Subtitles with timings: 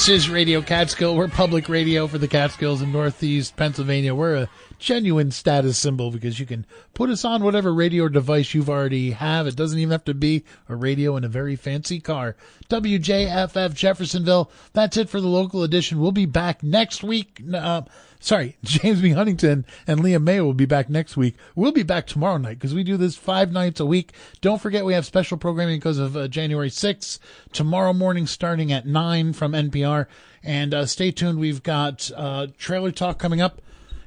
[0.00, 1.14] This is Radio Catskill.
[1.14, 4.14] We're public radio for the Catskills in Northeast Pennsylvania.
[4.14, 8.70] We're a genuine status symbol because you can put us on whatever radio device you've
[8.70, 9.46] already have.
[9.46, 12.34] It doesn't even have to be a radio in a very fancy car.
[12.70, 14.50] WJFF Jeffersonville.
[14.72, 16.00] That's it for the local edition.
[16.00, 17.42] We'll be back next week.
[17.52, 17.82] Uh,
[18.20, 19.10] sorry, James B.
[19.10, 21.34] Huntington and Liam May will be back next week.
[21.56, 24.12] We'll be back tomorrow night because we do this five nights a week.
[24.40, 27.18] Don't forget we have special programming because of uh, January 6th.
[27.52, 30.06] Tomorrow morning starting at 9 from NPR.
[30.42, 31.38] And uh, stay tuned.
[31.38, 33.60] We've got uh, trailer talk coming up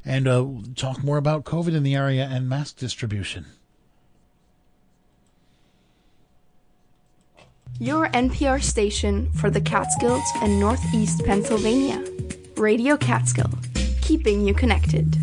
[0.06, 0.46] and uh,
[0.76, 3.46] talk more about COVID in the area and mask distribution.
[7.80, 12.04] Your NPR station for the Catskills and Northeast Pennsylvania.
[12.56, 13.50] Radio Catskill,
[14.04, 15.18] keeping you connected.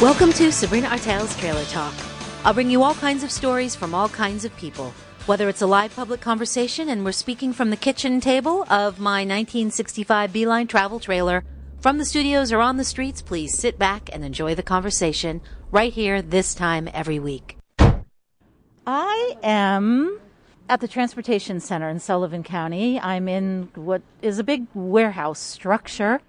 [0.00, 1.94] Welcome to Sabrina Artel's Trailer Talk.
[2.44, 4.92] I'll bring you all kinds of stories from all kinds of people.
[5.24, 9.20] Whether it's a live public conversation and we're speaking from the kitchen table of my
[9.20, 11.42] 1965 Beeline travel trailer,
[11.80, 15.92] from the studios or on the streets, please sit back and enjoy the conversation right
[15.94, 17.56] here this time every week.
[18.86, 20.20] I am
[20.70, 23.00] at the Transportation Center in Sullivan County.
[23.00, 26.20] I'm in what is a big warehouse structure.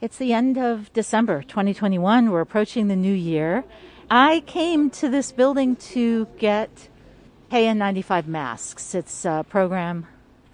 [0.00, 2.32] It's the end of December 2021.
[2.32, 3.62] We're approaching the new year.
[4.10, 6.88] I came to this building to get
[7.52, 8.96] KN95 masks.
[8.96, 10.08] It's a program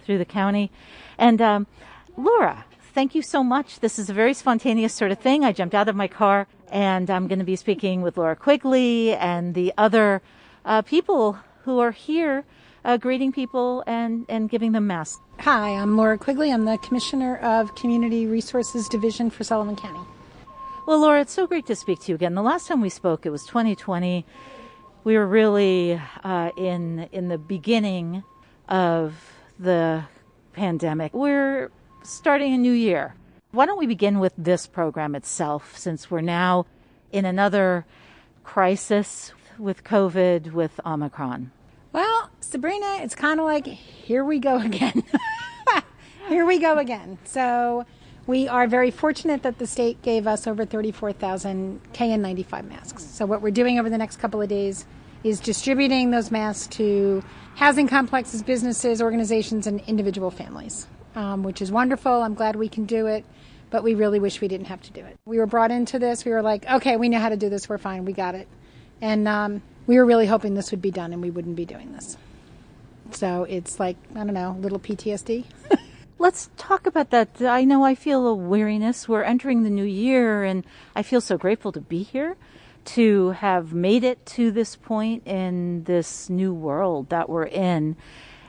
[0.05, 0.71] through the county.
[1.17, 1.67] And um,
[2.19, 3.81] Laura, thank you so much.
[3.81, 5.47] This is a very spontaneous sort of thing.
[5.47, 9.15] I jumped out of my car and I'm going to be speaking with Laura Quigley
[9.15, 10.21] and the other
[10.67, 12.45] uh, people who are here
[12.85, 15.21] uh, greeting people and, and giving them masks.
[15.41, 16.53] Hi, I'm Laura Quigley.
[16.53, 20.01] I'm the Commissioner of Community Resources Division for Sullivan County.
[20.87, 22.35] Well, Laura, it's so great to speak to you again.
[22.35, 24.25] The last time we spoke, it was 2020.
[25.05, 28.23] We were really uh, in in the beginning
[28.69, 29.15] of
[29.59, 30.05] the
[30.53, 31.15] pandemic.
[31.15, 31.71] We're
[32.03, 33.15] starting a new year.
[33.53, 36.67] Why don't we begin with this program itself, since we're now
[37.13, 37.85] in another
[38.45, 41.51] crisis with COVID, with Omicron?
[41.93, 45.03] Well, Sabrina, it's kind of like here we go again.
[46.29, 47.19] here we go again.
[47.25, 47.85] So
[48.27, 53.05] we are very fortunate that the state gave us over 34,000 KN95 masks.
[53.05, 54.87] So, what we're doing over the next couple of days
[55.25, 57.23] is distributing those masks to
[57.57, 62.23] housing complexes, businesses, organizations, and individual families, um, which is wonderful.
[62.23, 63.25] I'm glad we can do it,
[63.71, 65.19] but we really wish we didn't have to do it.
[65.25, 66.25] We were brought into this.
[66.25, 67.69] We were like, okay, we know how to do this.
[67.69, 68.05] We're fine.
[68.05, 68.49] We got it.
[69.03, 71.91] And um, we were really hoping this would be done and we wouldn't be doing
[71.91, 72.17] this.
[73.11, 75.45] So it's like, I don't know, little PTSD.
[76.21, 77.43] Let's talk about that.
[77.43, 79.09] I know I feel a weariness.
[79.09, 80.65] We're entering the new year, and
[80.95, 82.37] I feel so grateful to be here,
[82.85, 87.97] to have made it to this point in this new world that we're in.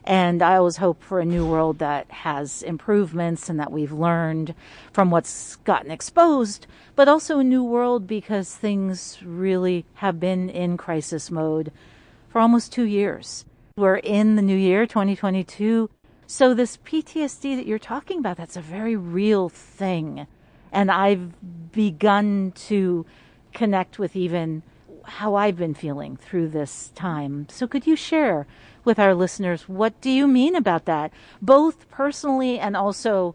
[0.03, 4.53] And I always hope for a new world that has improvements and that we've learned
[4.94, 6.68] from what's gotten exposed,
[7.01, 11.72] but also a new world because things really have been in crisis mode
[12.29, 13.44] for almost two years.
[13.75, 15.90] We're in the new year, 2022
[16.28, 20.28] so this PTSD that you're talking about, that's a very real thing.
[20.72, 23.07] And I've begun to
[23.51, 24.61] connect with even
[25.03, 27.47] how I've been feeling through this time.
[27.50, 28.45] So could you share
[28.85, 31.11] with our listeners what do you mean about that,
[31.41, 33.34] both personally and also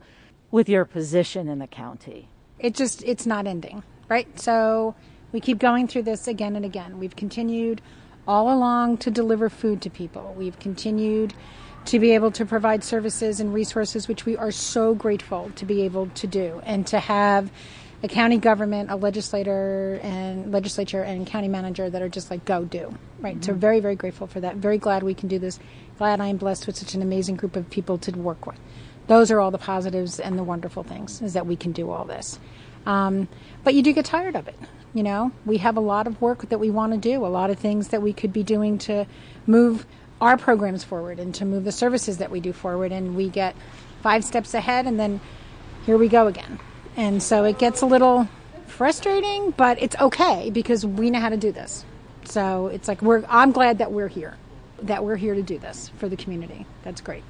[0.52, 2.28] with your position in the county?
[2.58, 4.38] It just it's not ending, right?
[4.38, 4.94] So
[5.32, 6.98] we keep going through this again and again.
[6.98, 7.82] We've continued
[8.26, 10.34] all along to deliver food to people.
[10.36, 11.34] We've continued
[11.86, 15.82] to be able to provide services and resources, which we are so grateful to be
[15.82, 17.50] able to do, and to have
[18.02, 22.64] a county government, a legislator and legislature and county manager that are just like go
[22.64, 23.36] do right.
[23.36, 23.42] Mm-hmm.
[23.42, 24.56] So very very grateful for that.
[24.56, 25.58] Very glad we can do this.
[25.98, 28.58] Glad I am blessed with such an amazing group of people to work with.
[29.06, 32.04] Those are all the positives and the wonderful things is that we can do all
[32.04, 32.38] this.
[32.86, 33.28] Um,
[33.64, 34.58] but you do get tired of it.
[34.94, 37.50] You know, we have a lot of work that we want to do, a lot
[37.50, 39.06] of things that we could be doing to
[39.46, 39.86] move
[40.20, 42.92] our programs forward and to move the services that we do forward.
[42.92, 43.54] And we get
[44.02, 45.20] five steps ahead, and then
[45.84, 46.58] here we go again.
[46.96, 48.26] And so it gets a little
[48.66, 51.84] frustrating, but it's okay because we know how to do this.
[52.24, 53.24] So it's like we're.
[53.28, 54.36] I'm glad that we're here,
[54.82, 56.64] that we're here to do this for the community.
[56.82, 57.22] That's great.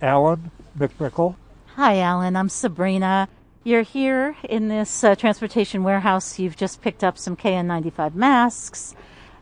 [0.00, 1.36] Alan McMickle.
[1.76, 2.36] Hi, Alan.
[2.36, 3.28] I'm Sabrina.
[3.62, 6.38] You're here in this uh, transportation warehouse.
[6.38, 8.94] You've just picked up some KN95 masks.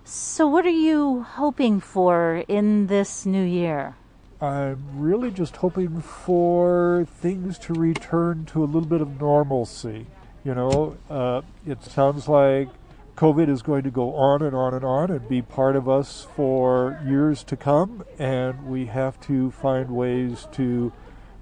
[0.04, 3.96] So, what are you hoping for in this new year?
[4.40, 10.06] I'm really just hoping for things to return to a little bit of normalcy.
[10.44, 12.69] You know, uh, it sounds like
[13.16, 16.26] COVID is going to go on and on and on and be part of us
[16.36, 20.92] for years to come, and we have to find ways to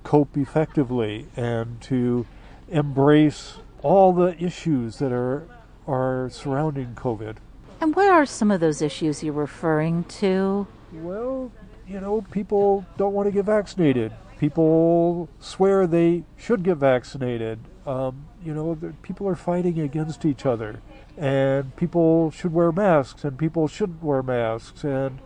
[0.06, 2.25] cope effectively and to
[2.69, 5.49] embrace all the issues that are
[5.88, 7.37] are surrounding COVID.
[7.81, 10.67] And what are some of those issues you're referring to?
[10.93, 11.50] Well,
[11.88, 14.12] you know, people don't want to get vaccinated.
[14.38, 17.59] People swear they should get vaccinated.
[17.85, 20.81] Um, you know, people are fighting against each other,
[21.17, 25.19] and people should wear masks, and people shouldn't wear masks, and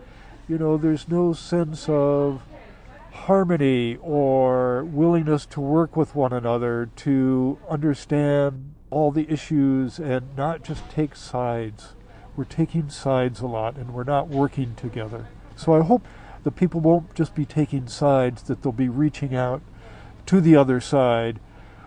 [0.49, 2.43] you know, there's no sense of
[3.12, 10.62] harmony or willingness to work with one another to understand all the issues and not
[10.62, 11.95] just take sides.
[12.37, 15.27] We're taking sides a lot and we're not working together.
[15.57, 16.07] So I hope
[16.43, 19.62] the people won't just be taking sides, that they'll be reaching out
[20.27, 21.41] to the other side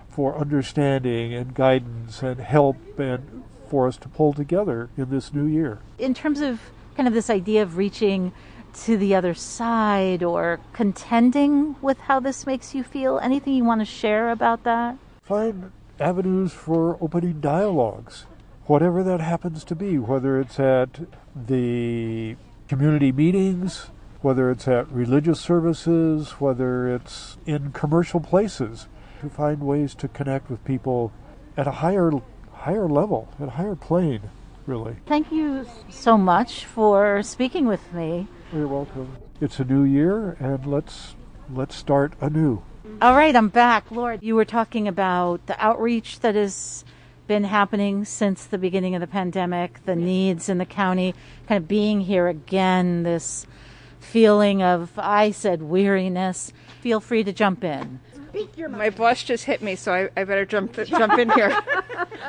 [0.08, 5.46] for understanding and guidance and help and for us to pull together in this new
[5.46, 5.80] year.
[5.98, 6.62] In terms of
[6.96, 8.32] kind of this idea of reaching
[8.74, 13.20] to the other side or contending with how this makes you feel?
[13.20, 14.98] Anything you want to share about that?
[15.24, 18.26] Find avenues for opening dialogues,
[18.66, 21.00] whatever that happens to be, whether it's at
[21.36, 22.36] the
[22.68, 23.92] community meetings,
[24.22, 28.88] whether it's at religious services, whether it's in commercial places,
[29.22, 31.12] to find ways to connect with people
[31.56, 32.12] at a higher
[32.52, 34.22] higher level, at a higher plane,
[34.66, 34.96] really.
[35.06, 38.28] Thank you so much for speaking with me.
[38.54, 39.18] You're welcome.
[39.42, 41.16] It's a new year, and let's
[41.52, 42.62] let's start anew.
[43.02, 43.90] All right, I'm back.
[43.90, 46.86] Laura, you were talking about the outreach that has
[47.26, 51.16] been happening since the beginning of the pandemic, the needs in the county,
[51.48, 53.48] kind of being here again, this
[54.00, 56.54] feeling of, I said, weariness.
[56.80, 58.02] Feel free to jump in.
[58.70, 61.60] My boss just hit me, so I, I better jump jump in here.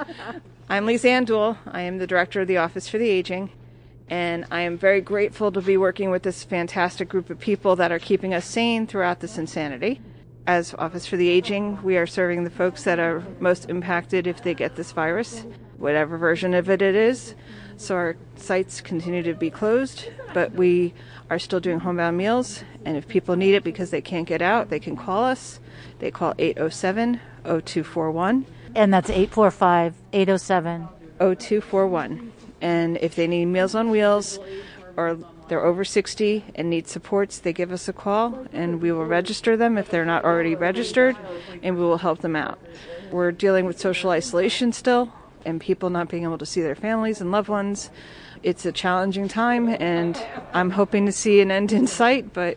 [0.70, 1.58] I'm Lise-Anne Deoul.
[1.66, 3.50] I am the director of the Office for the Aging
[4.08, 7.90] and I am very grateful to be working with this fantastic group of people that
[7.90, 10.00] are keeping us sane throughout this insanity.
[10.46, 14.42] As Office for the Aging, we are serving the folks that are most impacted if
[14.42, 15.46] they get this virus,
[15.78, 17.34] whatever version of it it is.
[17.78, 20.92] So our sites continue to be closed, but we
[21.30, 22.62] are still doing homebound meals.
[22.84, 25.60] And if people need it because they can't get out, they can call us.
[25.98, 28.46] They call 807 0241.
[28.74, 32.32] And that's 845 807 0241.
[32.64, 34.38] And if they need Meals on Wheels
[34.96, 35.18] or
[35.48, 39.54] they're over 60 and need supports, they give us a call and we will register
[39.54, 41.14] them if they're not already registered
[41.62, 42.58] and we will help them out.
[43.12, 45.12] We're dealing with social isolation still
[45.44, 47.90] and people not being able to see their families and loved ones.
[48.42, 50.18] It's a challenging time and
[50.54, 52.56] I'm hoping to see an end in sight, but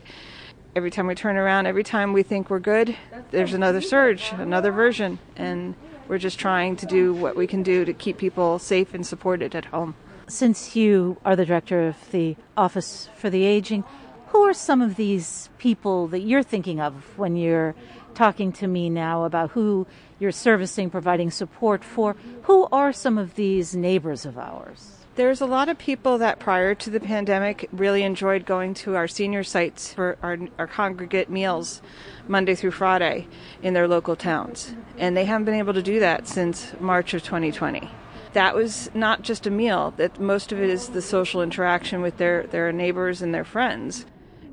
[0.73, 2.95] every time we turn around, every time we think we're good,
[3.31, 5.19] there's another surge, another version.
[5.35, 5.75] And
[6.07, 9.55] we're just trying to do what we can do to keep people safe and supported
[9.55, 9.95] at home.
[10.27, 13.83] Since you are the director of the Office for the Aging,
[14.27, 17.75] who are some of these people that you're thinking of when you're
[18.13, 19.87] talking to me now about who
[20.19, 22.15] you're servicing, providing support for?
[22.43, 24.96] Who are some of these neighbors of ours?
[25.17, 29.07] There's a lot of people that prior to the pandemic really enjoyed going to our
[29.07, 31.81] senior sites for our, our congregate meals
[32.27, 33.27] Monday through Friday
[33.63, 34.75] in their local towns.
[34.95, 37.89] And they haven't been able to do that since March of 2020.
[38.33, 42.17] That was not just a meal, that most of it is the social interaction with
[42.17, 44.05] their, their neighbors and their friends.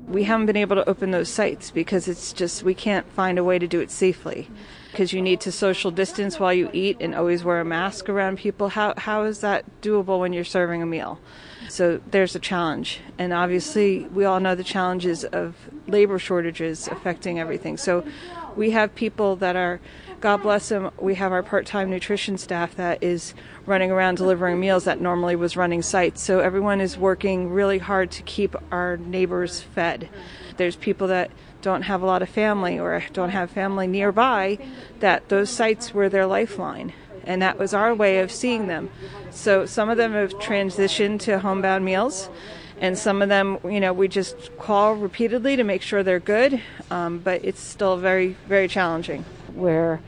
[0.07, 3.43] We haven't been able to open those sites because it's just we can't find a
[3.43, 4.49] way to do it safely
[4.95, 8.37] because you need to social distance while you eat and always wear a mask around
[8.37, 8.69] people.
[8.69, 11.19] How, how is that doable when you're serving a meal?
[11.67, 13.01] So there's a challenge.
[13.17, 17.75] And obviously, we all know the challenges of labor shortages affecting everything.
[17.75, 18.05] So
[18.55, 19.81] we have people that are,
[20.21, 23.33] God bless them, we have our part time nutrition staff that is
[23.65, 26.23] running around delivering meals that normally was running sites.
[26.23, 30.07] So everyone is working really hard to keep our neighbors fed.
[30.55, 31.31] There's people that
[31.65, 34.59] don't have a lot of family or don't have family nearby,
[34.99, 36.93] that those sites were their lifeline.
[37.23, 38.91] And that was our way of seeing them.
[39.31, 42.29] So some of them have transitioned to homebound meals,
[42.79, 46.61] and some of them, you know, we just call repeatedly to make sure they're good,
[46.91, 49.25] um, but it's still very, very challenging.
[49.55, 50.01] We're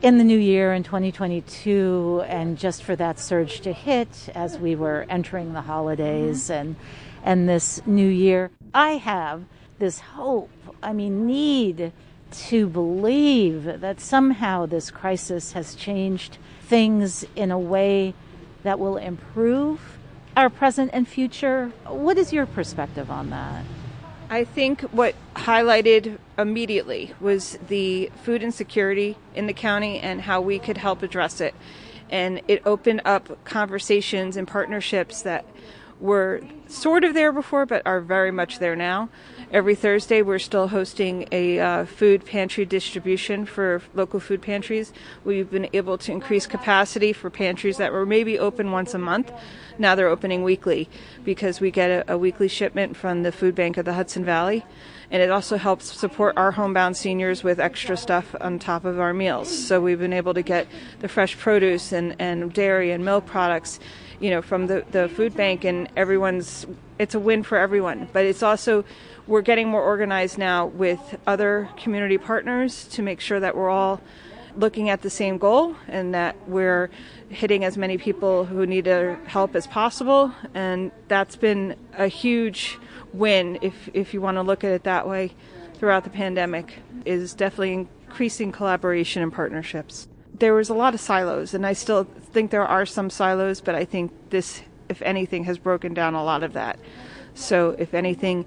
[0.00, 4.74] in the new year in 2022, and just for that surge to hit as we
[4.74, 6.52] were entering the holidays mm-hmm.
[6.52, 6.76] and
[7.26, 9.44] and this new year, I have
[9.78, 10.50] this hope
[10.84, 11.92] I mean, need
[12.30, 18.12] to believe that somehow this crisis has changed things in a way
[18.64, 19.98] that will improve
[20.36, 21.72] our present and future.
[21.86, 23.64] What is your perspective on that?
[24.28, 30.58] I think what highlighted immediately was the food insecurity in the county and how we
[30.58, 31.54] could help address it.
[32.10, 35.46] And it opened up conversations and partnerships that
[36.00, 39.08] were sort of there before, but are very much there now.
[39.54, 44.92] Every Thursday, we're still hosting a uh, food pantry distribution for local food pantries.
[45.24, 49.30] We've been able to increase capacity for pantries that were maybe open once a month.
[49.78, 50.88] Now they're opening weekly
[51.24, 54.66] because we get a, a weekly shipment from the food bank of the Hudson Valley.
[55.12, 59.14] And it also helps support our homebound seniors with extra stuff on top of our
[59.14, 59.56] meals.
[59.56, 60.66] So we've been able to get
[60.98, 63.78] the fresh produce and, and dairy and milk products
[64.20, 66.66] you know from the, the food bank and everyone's
[66.98, 68.84] it's a win for everyone but it's also
[69.26, 74.00] we're getting more organized now with other community partners to make sure that we're all
[74.56, 76.88] looking at the same goal and that we're
[77.28, 82.78] hitting as many people who need our help as possible and that's been a huge
[83.12, 85.32] win if if you want to look at it that way
[85.74, 90.06] throughout the pandemic is definitely increasing collaboration and partnerships
[90.38, 93.74] there was a lot of silos, and I still think there are some silos, but
[93.74, 96.78] I think this, if anything, has broken down a lot of that.
[97.34, 98.44] So, if anything,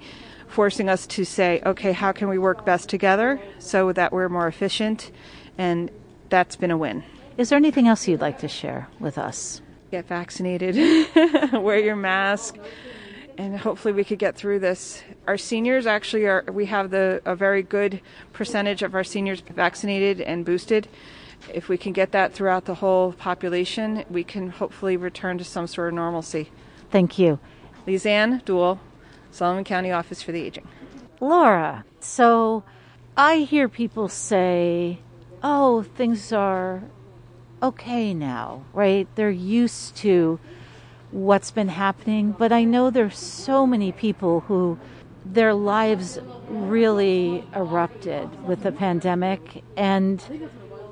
[0.57, 4.47] forcing us to say, okay, how can we work best together so that we're more
[4.47, 5.11] efficient?
[5.55, 5.91] And
[6.29, 7.03] that's been a win.
[7.37, 9.61] Is there anything else you'd like to share with us?
[9.91, 10.75] Get vaccinated,
[11.53, 12.57] wear your mask,
[13.37, 15.03] and hopefully we could get through this.
[15.27, 18.01] Our seniors actually are, we have the, a very good
[18.33, 20.87] percentage of our seniors vaccinated and boosted
[21.53, 25.67] if we can get that throughout the whole population, we can hopefully return to some
[25.67, 26.49] sort of normalcy.
[26.89, 27.39] Thank you.
[27.85, 28.79] Lise-Anne Deoul,
[29.37, 30.67] Sullivan County Office for the Aging.
[31.21, 32.63] Laura, so
[33.15, 34.97] I hear people say,
[35.43, 36.81] oh, things are
[37.61, 39.07] okay now, right?
[39.13, 40.39] They're used to
[41.11, 44.79] what's been happening, but I know there's so many people who
[45.23, 46.17] their lives
[46.49, 50.49] really erupted with the pandemic and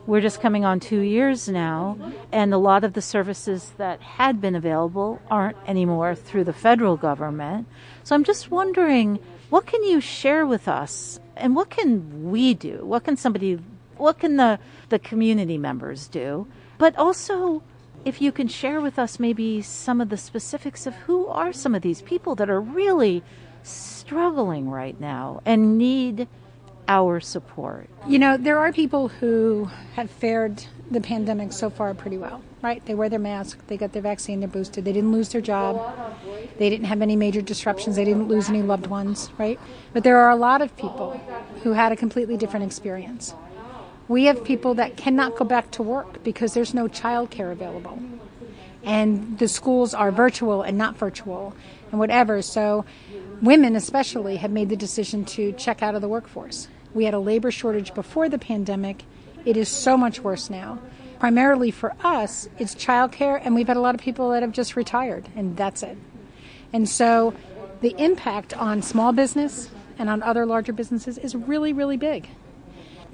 [0.07, 1.97] we're just coming on two years now,
[2.31, 6.95] and a lot of the services that had been available aren't anymore through the federal
[6.95, 7.67] government.
[8.03, 9.19] So I'm just wondering,
[9.49, 12.85] what can you share with us, and what can we do?
[12.85, 13.59] What can somebody,
[13.97, 14.59] what can the,
[14.89, 16.47] the community members do?
[16.77, 17.63] But also,
[18.03, 21.73] if you can share with us maybe some of the specifics of who are some
[21.73, 23.23] of these people that are really
[23.63, 26.27] struggling right now and need
[26.87, 27.89] our support?
[28.07, 32.85] You know, there are people who have fared the pandemic so far pretty well, right?
[32.85, 35.81] They wear their mask, they got their vaccine, they're boosted, they didn't lose their job,
[36.57, 39.59] they didn't have any major disruptions, they didn't lose any loved ones, right?
[39.93, 41.19] But there are a lot of people
[41.63, 43.33] who had a completely different experience.
[44.07, 47.99] We have people that cannot go back to work because there's no childcare available.
[48.83, 51.55] And the schools are virtual and not virtual
[51.89, 52.43] and whatever.
[52.43, 52.85] So
[53.41, 56.67] women especially have made the decision to check out of the workforce.
[56.95, 59.03] We had a labor shortage before the pandemic.
[59.43, 60.79] It is so much worse now.
[61.19, 64.75] Primarily for us, it's childcare, and we've had a lot of people that have just
[64.75, 65.97] retired, and that's it.
[66.71, 67.33] And so
[67.81, 72.29] the impact on small business and on other larger businesses is really, really big.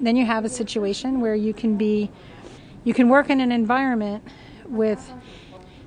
[0.00, 2.08] Then you have a situation where you can be,
[2.84, 4.24] you can work in an environment
[4.64, 5.12] with,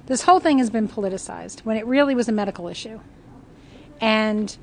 [0.06, 3.00] this whole thing has been politicized when it really was a medical issue.
[4.02, 4.56] And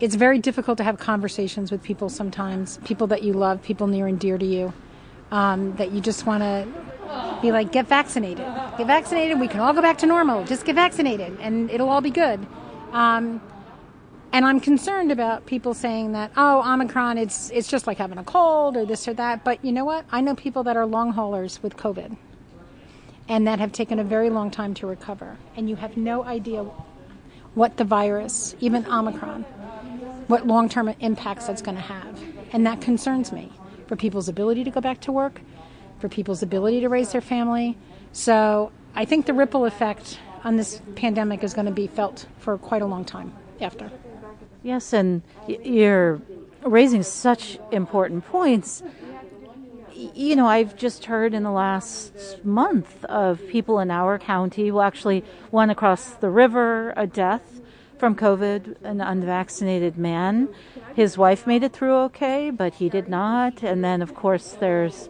[0.00, 4.06] it's very difficult to have conversations with people sometimes, people that you love, people near
[4.06, 4.72] and dear to you,
[5.30, 6.66] um, that you just want to
[7.42, 8.44] be like, get vaccinated.
[8.76, 9.38] Get vaccinated.
[9.38, 10.44] We can all go back to normal.
[10.44, 12.44] Just get vaccinated, and it'll all be good.
[12.92, 13.40] Um,
[14.32, 18.24] and I'm concerned about people saying that, oh, Omicron, it's it's just like having a
[18.24, 19.44] cold or this or that.
[19.44, 20.04] But you know what?
[20.10, 22.16] I know people that are long haulers with COVID,
[23.28, 25.36] and that have taken a very long time to recover.
[25.56, 26.64] And you have no idea
[27.54, 29.44] what the virus, even Omicron,
[30.28, 32.20] what long term impacts that's going to have.
[32.52, 33.52] And that concerns me
[33.86, 35.40] for people's ability to go back to work,
[35.98, 37.76] for people's ability to raise their family.
[38.12, 42.58] So I think the ripple effect on this pandemic is going to be felt for
[42.58, 43.90] quite a long time after.
[44.62, 46.20] Yes, and you're
[46.62, 48.82] raising such important points.
[49.94, 54.82] You know, I've just heard in the last month of people in our county, well,
[54.82, 57.53] actually, one across the river, a death
[58.04, 60.50] from COVID, an unvaccinated man.
[60.94, 63.62] His wife made it through okay, but he did not.
[63.62, 65.08] And then, of course, there's,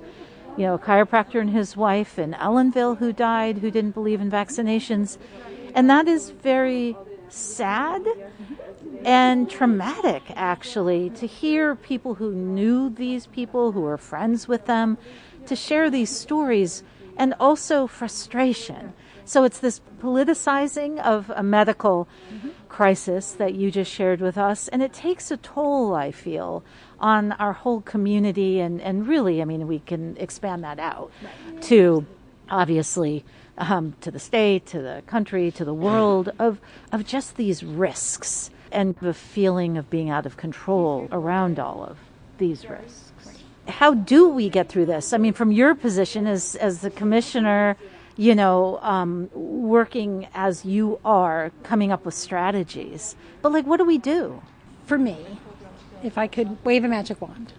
[0.57, 4.31] you know, a chiropractor and his wife in Ellenville who died, who didn't believe in
[4.31, 5.19] vaccinations.
[5.75, 6.97] And that is very
[7.29, 8.07] sad
[9.05, 14.99] and traumatic, actually, to hear people who knew these people, who were friends with them,
[15.47, 16.85] to share these stories,
[17.17, 18.93] and also frustration.
[19.25, 24.67] So it's this politicizing of a medical mm-hmm crisis that you just shared with us.
[24.67, 26.65] And it takes a toll, I feel,
[26.99, 28.59] on our whole community.
[28.59, 31.63] And, and really, I mean, we can expand that out right.
[31.63, 32.05] to
[32.51, 33.25] obviously,
[33.59, 36.59] um, to the state, to the country, to the world, of,
[36.91, 41.97] of just these risks and the feeling of being out of control around all of
[42.39, 43.13] these risks.
[43.69, 45.13] How do we get through this?
[45.13, 47.77] I mean, from your position as, as the commissioner,
[48.17, 53.17] you know, um, working as you are, coming up with strategies.
[53.43, 54.41] But, like, what do we do?
[54.87, 55.39] For me,
[56.03, 57.53] if I could wave a magic wand,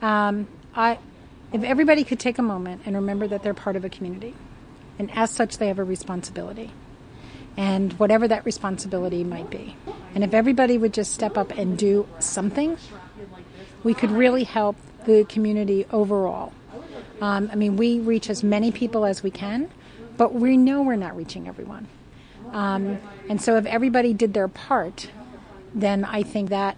[0.00, 0.98] um, I,
[1.52, 4.34] if everybody could take a moment and remember that they're part of a community,
[4.98, 6.70] and as such, they have a responsibility,
[7.56, 9.76] and whatever that responsibility might be.
[10.14, 12.78] And if everybody would just step up and do something,
[13.84, 16.52] we could really help the community overall.
[17.20, 19.70] Um, I mean, we reach as many people as we can,
[20.16, 21.88] but we know we're not reaching everyone.
[22.52, 22.98] Um,
[23.28, 25.10] and so, if everybody did their part,
[25.74, 26.76] then I think that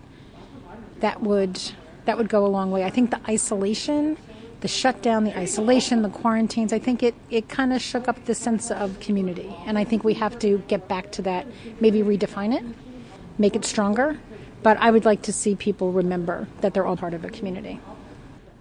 [1.01, 1.61] that would
[2.05, 2.85] that would go a long way.
[2.85, 4.17] I think the isolation,
[4.61, 8.35] the shutdown, the isolation, the quarantines, I think it, it kind of shook up the
[8.35, 9.55] sense of community.
[9.67, 11.47] And I think we have to get back to that,
[11.81, 12.65] maybe redefine it,
[13.39, 14.19] make it stronger.
[14.63, 17.81] But I would like to see people remember that they're all part of a community.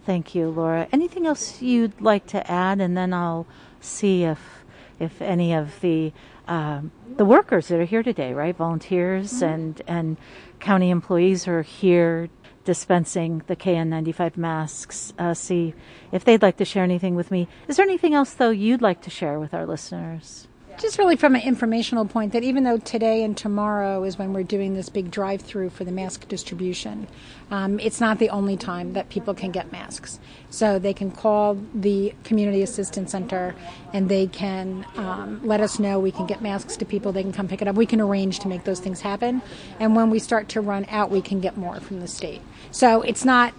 [0.10, 0.88] Thank you, Laura.
[0.92, 3.46] Anything else you'd like to add, and then I'll
[3.80, 4.66] see if
[5.00, 6.13] if any of the
[6.48, 9.46] um, the workers that are here today, right, volunteers mm-hmm.
[9.46, 10.18] and and
[10.60, 12.28] county employees are here
[12.66, 15.13] dispensing the KN95 masks.
[15.20, 15.75] Uh, see
[16.12, 17.48] if they'd like to share anything with me.
[17.68, 20.49] Is there anything else though you'd like to share with our listeners?
[20.80, 24.44] Just really from an informational point that even though today and tomorrow is when we're
[24.44, 27.08] doing this big drive through for the mask distribution,
[27.52, 30.20] um, it's not the only time that people can get masks.
[30.50, 33.56] So they can call the Community Assistance Center
[33.94, 36.00] and they can um, let us know.
[36.00, 37.76] We can get masks to people, they can come pick it up.
[37.76, 39.42] We can arrange to make those things happen.
[39.80, 42.42] And when we start to run out, we can get more from the state.
[42.72, 43.54] So it's not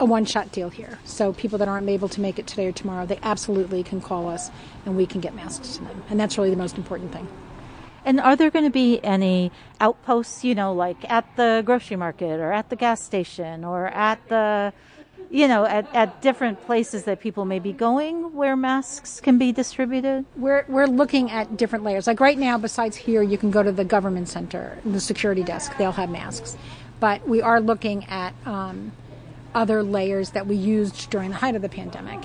[0.00, 0.98] a one shot deal here.
[1.04, 4.28] So people that aren't able to make it today or tomorrow, they absolutely can call
[4.28, 4.50] us
[4.84, 6.02] and we can get masks to them.
[6.10, 7.28] And that's really the most important thing.
[8.04, 12.38] And are there going to be any outposts, you know, like at the grocery market
[12.38, 14.74] or at the gas station or at the,
[15.30, 19.52] you know, at, at different places that people may be going where masks can be
[19.52, 20.26] distributed?
[20.36, 22.06] We're, we're looking at different layers.
[22.06, 25.74] Like right now, besides here, you can go to the government center, the security desk,
[25.78, 26.58] they'll have masks.
[27.00, 28.92] But we are looking at, um,
[29.54, 32.20] other layers that we used during the height of the pandemic.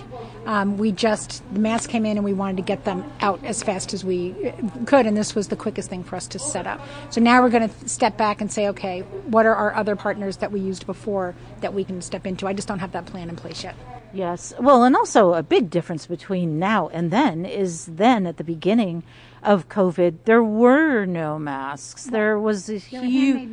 [0.45, 3.61] Um, we just, the masks came in and we wanted to get them out as
[3.61, 4.53] fast as we
[4.85, 6.81] could, and this was the quickest thing for us to set up.
[7.09, 10.37] So now we're going to step back and say, okay, what are our other partners
[10.37, 12.47] that we used before that we can step into?
[12.47, 13.75] I just don't have that plan in place yet.
[14.11, 14.53] Yes.
[14.59, 19.03] Well, and also a big difference between now and then is then at the beginning
[19.43, 22.05] of COVID, there were no masks.
[22.05, 23.49] There was a huge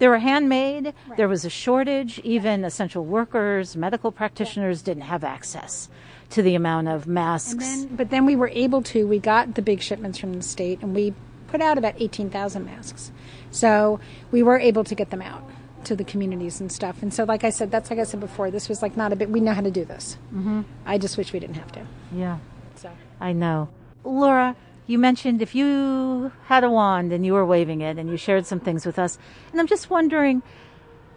[0.00, 0.86] they were handmade.
[0.86, 1.16] Right.
[1.16, 2.18] There was a shortage.
[2.20, 5.88] Even essential workers, medical practitioners didn't have access
[6.30, 7.54] to the amount of masks.
[7.54, 9.06] Then, but then we were able to.
[9.06, 11.14] We got the big shipments from the state, and we
[11.48, 13.12] put out about 18,000 masks.
[13.50, 14.00] So
[14.32, 15.44] we were able to get them out
[15.84, 17.02] to the communities and stuff.
[17.02, 18.50] And so, like I said, that's like I said before.
[18.50, 19.28] This was like not a bit.
[19.28, 20.16] We know how to do this.
[20.34, 20.62] Mm-hmm.
[20.86, 21.86] I just wish we didn't have to.
[22.12, 22.38] Yeah.
[22.76, 23.68] So I know,
[24.02, 24.56] Laura
[24.90, 28.44] you mentioned if you had a wand and you were waving it and you shared
[28.44, 29.18] some things with us.
[29.52, 30.42] And I'm just wondering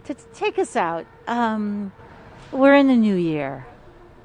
[0.04, 1.06] to take us out.
[1.26, 1.92] Um,
[2.52, 3.66] we're in the new year.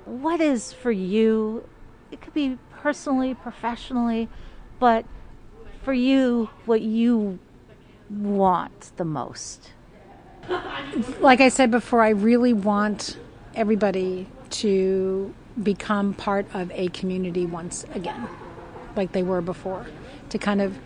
[0.06, 1.68] What is for you?
[2.12, 4.30] It could be personally, professionally,
[4.80, 5.04] but
[5.82, 7.40] for you, what you
[8.08, 9.72] want the most?
[11.20, 13.18] Like I said before, I really want
[13.56, 18.28] everybody to become part of a community once again
[19.00, 19.88] like they were before,
[20.30, 20.78] to kind of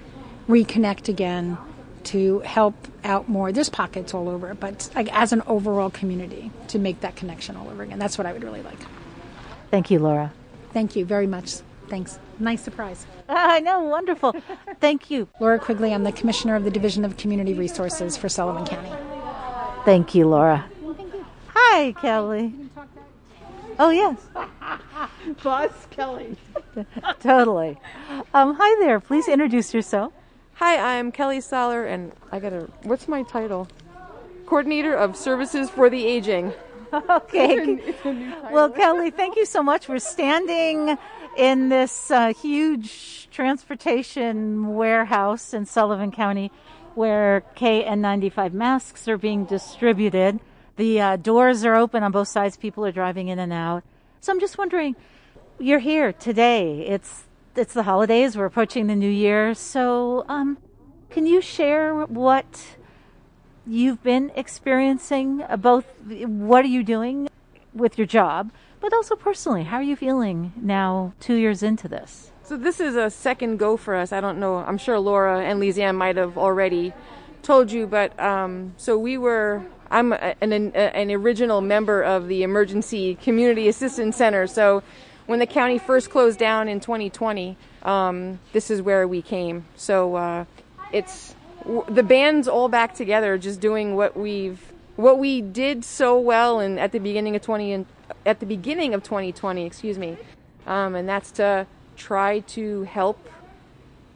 [0.47, 1.57] reconnect again,
[2.05, 3.51] to help out more.
[3.51, 7.69] There's pockets all over, but like as an overall community, to make that connection all
[7.69, 7.99] over again.
[7.99, 8.79] That's what I would really like.
[9.71, 10.31] Thank you, Laura.
[10.71, 11.55] Thank you very much.
[11.89, 12.19] Thanks.
[12.39, 13.05] Nice surprise.
[13.29, 14.35] I know, wonderful.
[14.79, 15.27] Thank you.
[15.39, 18.91] Laura Quigley, I'm the Commissioner of the Division of Community Resources for Sullivan County.
[19.85, 20.65] Thank you, Laura.
[20.95, 21.25] Thank you.
[21.53, 22.53] Hi, Kelly.
[23.79, 24.17] Oh, yes.
[25.43, 26.35] Boss Kelly.
[27.19, 27.77] totally.
[28.33, 28.99] Um, hi there.
[28.99, 30.13] Please introduce yourself.
[30.55, 32.69] Hi, I'm Kelly Soller, and I got a.
[32.83, 33.67] What's my title?
[34.45, 36.53] Coordinator of Services for the Aging.
[37.09, 37.79] Okay.
[38.51, 39.89] well, Kelly, thank you so much.
[39.89, 40.95] We're standing
[41.35, 46.51] in this uh, huge transportation warehouse in Sullivan County
[46.93, 50.39] where KN95 masks are being distributed.
[50.75, 52.57] The uh, doors are open on both sides.
[52.57, 53.83] People are driving in and out.
[54.21, 54.95] So I'm just wondering,
[55.59, 56.85] you're here today.
[56.87, 57.23] It's
[57.55, 58.35] it's the holidays.
[58.35, 59.53] We're approaching the new year.
[59.53, 60.57] So, um,
[61.09, 62.77] can you share what
[63.67, 65.43] you've been experiencing?
[65.47, 67.29] Uh, both, what are you doing
[67.73, 68.51] with your job?
[68.83, 72.33] but also personally, how are you feeling now, two years into this?
[72.43, 74.11] So this is a second go for us.
[74.11, 74.57] I don't know.
[74.57, 76.91] I'm sure Laura and Lise-Anne might have already
[77.43, 79.63] told you, but um, so we were.
[79.89, 84.47] I'm an, an original member of the Emergency Community Assistance Center.
[84.47, 84.83] So
[85.25, 89.65] when the county first closed down in 2020, um, this is where we came.
[89.75, 90.45] So uh,
[90.91, 91.35] it's
[91.89, 96.79] the band's all back together, just doing what we've what we did so well and
[96.79, 97.85] at the beginning of 20 and
[98.27, 100.17] at the beginning of 2020, excuse me,
[100.67, 103.27] um, and that's to try to help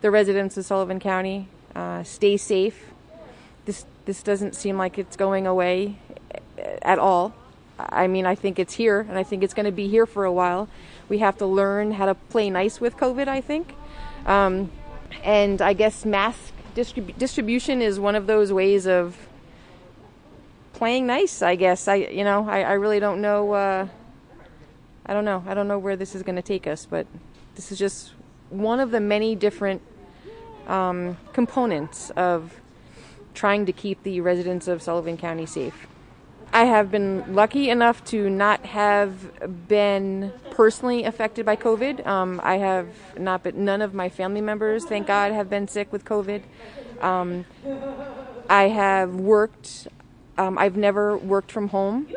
[0.02, 2.92] the residents of Sullivan County uh, stay safe.
[3.66, 5.98] This this doesn't seem like it's going away
[6.82, 7.34] at all.
[7.80, 10.26] I mean, I think it's here, and I think it's going to be here for
[10.26, 10.68] a while.
[11.10, 13.28] We have to learn how to play nice with COVID.
[13.28, 13.74] I think,
[14.26, 14.72] um,
[15.24, 19.28] and I guess mask distrib- distribution is one of those ways of
[20.74, 21.42] playing nice.
[21.42, 23.54] I guess I, you know, I, I really don't know.
[23.54, 23.88] Uh,
[25.06, 25.44] I don't know.
[25.48, 27.08] I don't know where this is going to take us, but
[27.56, 28.12] this is just
[28.50, 29.82] one of the many different
[30.68, 32.54] um, components of
[33.34, 35.88] trying to keep the residents of Sullivan County safe.
[36.54, 42.06] I have been lucky enough to not have been personally affected by COVID.
[42.08, 45.92] Um, I have not been, none of my family members, thank God, have been sick
[45.92, 46.44] with COVID.
[47.02, 47.46] Um,
[48.50, 49.88] I have worked,
[50.38, 52.08] um, I've never worked from home.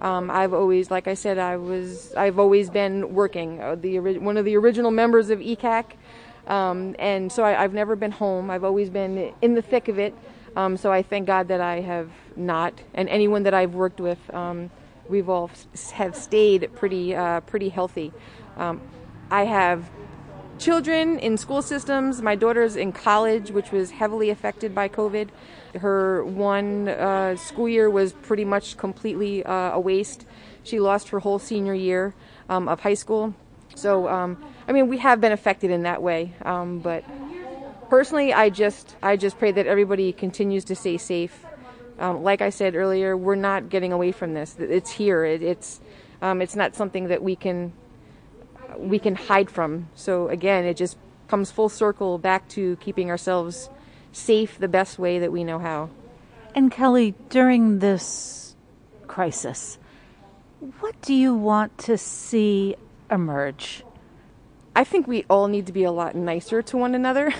[0.00, 3.62] Um, I've always, like I said, I was, I've always been working.
[3.62, 5.92] Uh, the one of the original members of ECAC,
[6.48, 8.50] um, and so I, have never been home.
[8.50, 10.14] I've always been in the thick of it.
[10.54, 14.18] Um, so I thank God that I have not, and anyone that I've worked with,
[14.34, 14.70] um,
[15.08, 15.50] we've all
[15.92, 18.12] have stayed pretty, uh, pretty healthy.
[18.56, 18.80] Um,
[19.30, 19.90] I have
[20.58, 22.22] children in school systems.
[22.22, 25.28] My daughter's in college, which was heavily affected by COVID.
[25.76, 30.26] Her one uh, school year was pretty much completely uh, a waste.
[30.62, 32.14] She lost her whole senior year
[32.48, 33.34] um, of high school.
[33.74, 36.32] So, um, I mean, we have been affected in that way.
[36.42, 37.04] Um, but
[37.90, 41.45] personally, I just, I just pray that everybody continues to stay safe.
[41.98, 44.56] Um, like I said earlier, we're not getting away from this.
[44.58, 45.24] It's here.
[45.24, 45.80] It, it's,
[46.20, 47.72] um, it's not something that we can
[48.76, 49.88] we can hide from.
[49.94, 50.96] So again, it just
[51.28, 53.70] comes full circle back to keeping ourselves
[54.12, 55.90] safe the best way that we know how.
[56.54, 58.54] And Kelly, during this
[59.06, 59.78] crisis,
[60.80, 62.76] what do you want to see
[63.10, 63.84] emerge?
[64.76, 67.32] I think we all need to be a lot nicer to one another.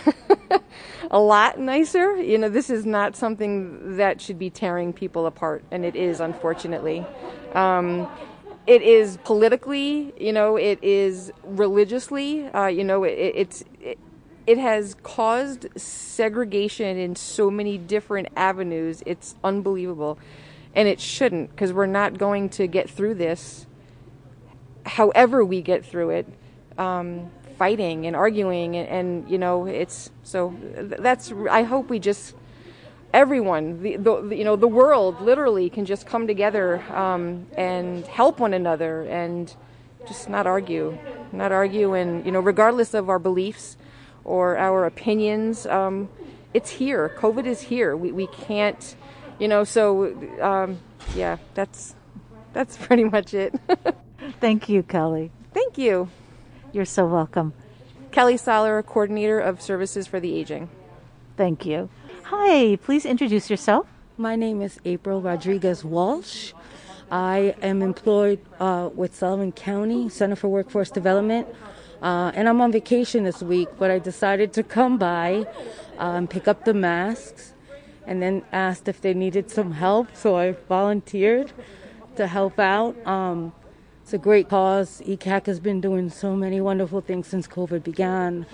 [1.10, 2.16] a lot nicer.
[2.16, 6.18] You know, this is not something that should be tearing people apart, and it is,
[6.20, 7.04] unfortunately.
[7.52, 8.08] Um,
[8.66, 13.98] it is politically, you know, it is religiously, uh, you know, it, it's it,
[14.46, 19.02] it has caused segregation in so many different avenues.
[19.04, 20.18] It's unbelievable,
[20.74, 23.66] and it shouldn't because we're not going to get through this.
[24.86, 26.26] However, we get through it,
[26.78, 30.54] um, fighting and arguing, and, and you know, it's so.
[30.76, 31.32] That's.
[31.50, 32.34] I hope we just
[33.16, 38.38] everyone, the, the, you know, the world literally can just come together um, and help
[38.38, 39.54] one another and
[40.06, 40.96] just not argue,
[41.32, 43.76] not argue, and you know, regardless of our beliefs
[44.24, 46.08] or our opinions, um,
[46.52, 47.10] it's here.
[47.16, 47.96] COVID is here.
[47.96, 48.94] We we can't,
[49.38, 49.64] you know.
[49.64, 50.78] So um,
[51.14, 51.94] yeah, that's
[52.52, 53.54] that's pretty much it.
[54.40, 55.30] Thank you, Kelly.
[55.52, 56.08] Thank you.
[56.76, 57.54] You're so welcome.
[58.10, 60.68] Kelly Soller, coordinator of services for the aging.
[61.34, 61.88] Thank you.
[62.24, 63.86] Hi, please introduce yourself.
[64.18, 66.52] My name is April Rodriguez Walsh.
[67.10, 71.48] I am employed uh, with Sullivan County Center for Workforce Development,
[72.02, 73.70] uh, and I'm on vacation this week.
[73.78, 75.46] But I decided to come by
[75.98, 77.54] uh, and pick up the masks,
[78.06, 80.14] and then asked if they needed some help.
[80.14, 81.52] So I volunteered
[82.16, 82.94] to help out.
[83.06, 83.54] Um,
[84.06, 85.02] it's a great cause.
[85.04, 88.46] ECAC has been doing so many wonderful things since COVID began,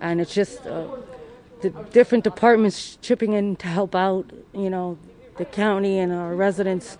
[0.00, 0.86] and it's just uh,
[1.60, 4.96] the different departments chipping in to help out, you know,
[5.36, 6.96] the county and our residents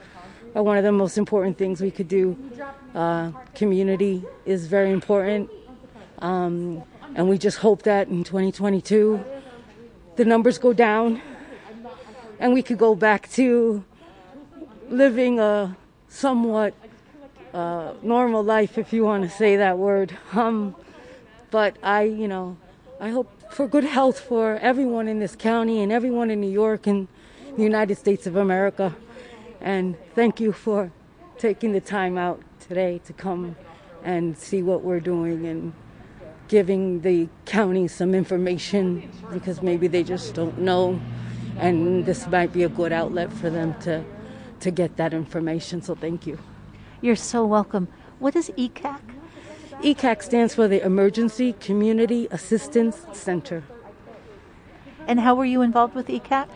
[0.55, 2.37] are one of the most important things we could do.
[2.95, 5.49] Uh, community is very important.
[6.19, 6.83] Um,
[7.15, 9.25] and we just hope that in 2022
[10.17, 11.23] the numbers go down
[12.41, 13.83] and we could go back to
[14.91, 15.75] living a
[16.09, 16.75] somewhat
[17.57, 20.17] uh, normal life, if you want to say that word.
[20.35, 20.77] Um,
[21.51, 22.59] but I, you know,
[23.01, 26.87] I hope for good health for everyone in this county and everyone in New York
[26.87, 27.09] and
[27.57, 28.95] the United States of America.
[29.63, 30.93] And thank you for
[31.39, 33.57] taking the time out today to come
[34.05, 35.73] and see what we're doing and
[36.49, 41.01] giving the county some information because maybe they just don't know
[41.57, 44.05] and this might be a good outlet for them to
[44.61, 46.39] to get that information so thank you
[47.01, 49.01] you're so welcome What is ECAC?
[49.83, 53.63] ECAC stands for the Emergency Community Assistance Center.
[55.07, 56.49] And how were you involved with ECAC?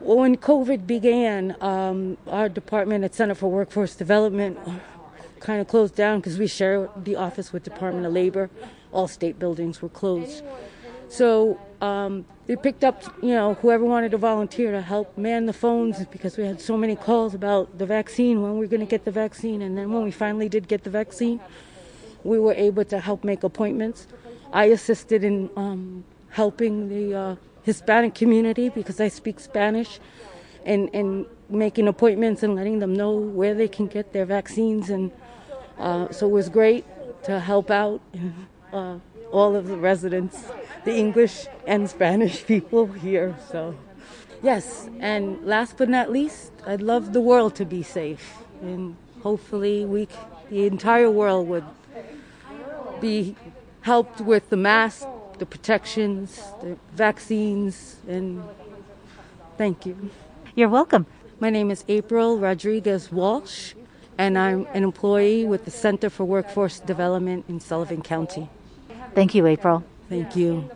[0.00, 4.58] Well, when COVID began, um, our department at Center for Workforce Development
[5.38, 8.50] kind of closed down because we share the office with Department of Labor.
[8.90, 10.42] All state buildings were closed.
[11.08, 15.52] So um, they picked up, you know, whoever wanted to volunteer to help man the
[15.52, 18.86] phones because we had so many calls about the vaccine, when we are going to
[18.86, 19.62] get the vaccine.
[19.62, 21.40] And then when we finally did get the vaccine,
[22.24, 24.06] we were able to help make appointments.
[24.52, 30.00] I assisted in um, helping the uh, Hispanic community because I speak Spanish
[30.64, 34.90] and, and making appointments and letting them know where they can get their vaccines.
[34.90, 35.12] And
[35.78, 36.84] uh, so it was great
[37.24, 38.00] to help out
[38.72, 38.98] uh,
[39.32, 40.44] all of the residents,
[40.84, 43.36] the English and Spanish people here.
[43.50, 43.74] So,
[44.42, 48.38] yes, and last but not least, I'd love the world to be safe.
[48.62, 50.08] And hopefully, we,
[50.50, 51.64] the entire world would
[53.00, 53.36] be
[53.82, 55.06] helped with the masks,
[55.38, 58.42] the protections, the vaccines, and
[59.56, 60.10] thank you.
[60.54, 61.06] You're welcome.
[61.40, 63.74] My name is April Rodriguez Walsh,
[64.18, 68.50] and I'm an employee with the Center for Workforce Development in Sullivan County.
[69.14, 69.84] Thank you, April.
[70.08, 70.70] Thank you.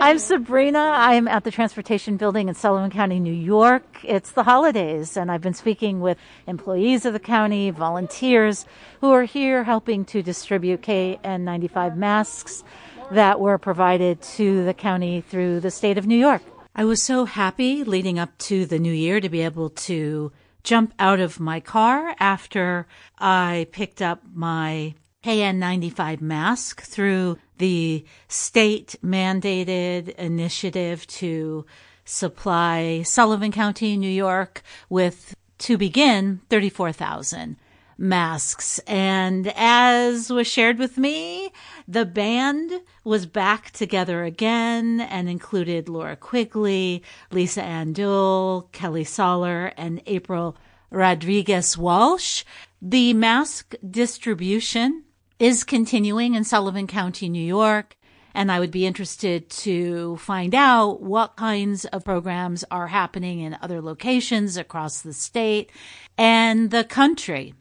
[0.00, 0.78] I'm Sabrina.
[0.78, 4.00] I'm at the Transportation Building in Sullivan County, New York.
[4.02, 8.66] It's the holidays, and I've been speaking with employees of the county, volunteers
[9.00, 12.64] who are here helping to distribute KN95 masks
[13.10, 16.42] that were provided to the county through the state of New York.
[16.74, 20.32] I was so happy leading up to the new year to be able to
[20.62, 22.86] jump out of my car after
[23.18, 31.64] I picked up my KN95 mask through the state mandated initiative to
[32.04, 37.56] supply Sullivan County, New York with, to begin, 34,000
[37.96, 38.78] masks.
[38.80, 41.50] And as was shared with me,
[41.88, 50.02] the band was back together again and included Laura Quigley, Lise-Anne Deoul, Kelly Soller, and
[50.04, 50.54] April
[50.90, 52.44] Rodriguez Walsh.
[52.82, 55.04] The mask distribution
[55.44, 57.98] is continuing in Sullivan County, New York.
[58.32, 63.58] And I would be interested to find out what kinds of programs are happening in
[63.60, 65.70] other locations across the state
[66.16, 67.52] and the country.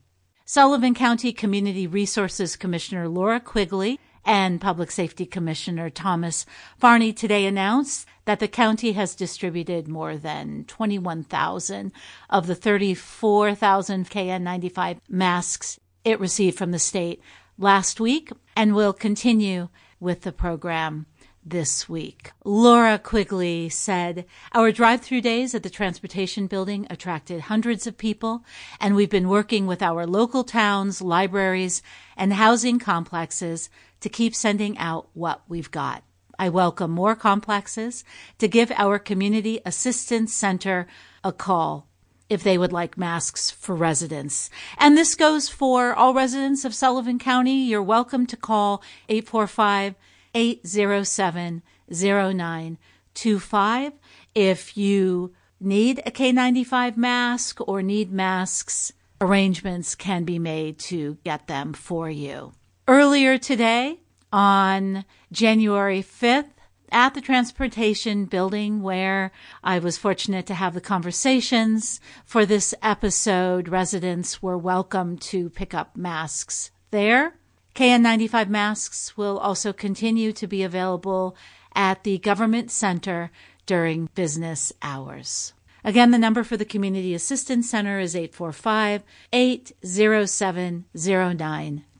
[0.45, 6.45] Sullivan County Community Resources Commissioner Laura Quigley and Public Safety Commissioner Thomas
[6.77, 11.91] Farney today announced that the county has distributed more than 21,000
[12.29, 17.21] of the 34,000 KN95 masks it received from the state
[17.57, 21.05] last week and we'll continue with the program
[21.45, 22.31] this week.
[22.45, 28.45] Laura Quigley said, Our drive through days at the transportation building attracted hundreds of people,
[28.79, 31.81] and we've been working with our local towns, libraries,
[32.15, 36.03] and housing complexes to keep sending out what we've got.
[36.39, 38.03] I welcome more complexes
[38.39, 40.87] to give our Community Assistance Center
[41.23, 41.87] a call
[42.29, 44.49] if they would like masks for residents.
[44.77, 47.65] And this goes for all residents of Sullivan County.
[47.65, 49.95] You're welcome to call 845
[50.35, 53.93] 807 0925
[54.35, 58.93] if you need a K95 mask or need masks.
[59.21, 62.53] Arrangements can be made to get them for you.
[62.87, 63.99] Earlier today,
[64.33, 66.49] on January 5th,
[66.93, 69.31] at the transportation building where
[69.63, 73.67] I was fortunate to have the conversations for this episode.
[73.67, 77.33] Residents were welcome to pick up masks there.
[77.75, 81.35] KN95 masks will also continue to be available
[81.73, 83.31] at the Government Center
[83.65, 85.53] during business hours.
[85.83, 89.03] Again, the number for the Community Assistance Center is 845
[89.33, 90.85] 807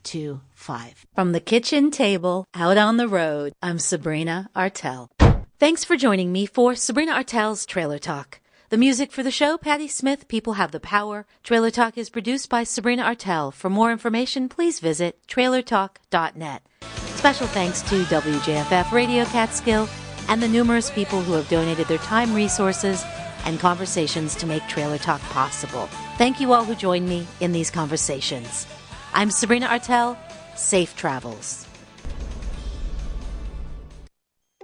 [0.04, 1.06] 0925.
[1.14, 5.10] From the kitchen table out on the road, I'm Sabrina Artel.
[5.58, 8.40] Thanks for joining me for Sabrina Artel's Trailer Talk.
[8.70, 11.26] The music for the show, Patti Smith, People Have the Power.
[11.42, 13.50] Trailer Talk is produced by Sabrina Artel.
[13.50, 16.62] For more information, please visit trailertalk.net.
[17.14, 19.88] Special thanks to WJFF Radio Catskill
[20.28, 23.04] and the numerous people who have donated their time, resources,
[23.44, 25.86] and conversations to make Trailer Talk possible.
[26.16, 28.66] Thank you all who joined me in these conversations.
[29.16, 30.18] I'm Sabrina Artel.
[30.56, 31.68] Safe travels.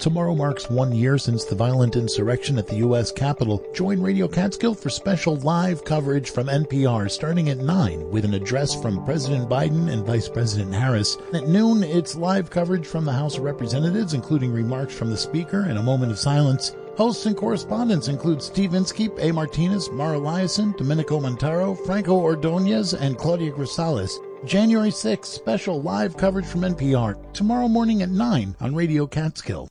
[0.00, 3.12] Tomorrow marks one year since the violent insurrection at the U.S.
[3.12, 3.64] Capitol.
[3.74, 8.74] Join Radio Catskill for special live coverage from NPR starting at 9 with an address
[8.74, 11.16] from President Biden and Vice President Harris.
[11.32, 15.60] At noon, it's live coverage from the House of Representatives, including remarks from the Speaker
[15.60, 16.74] and a moment of silence.
[16.96, 19.30] Hosts and correspondents include Steve Inskeep, A.
[19.30, 24.18] Martinez, Mara Liasson, Domenico Montanaro, Franco Ordonez, and Claudia Grisales.
[24.46, 27.32] January 6th, special live coverage from NPR.
[27.34, 29.68] Tomorrow morning at 9 on Radio Catskill.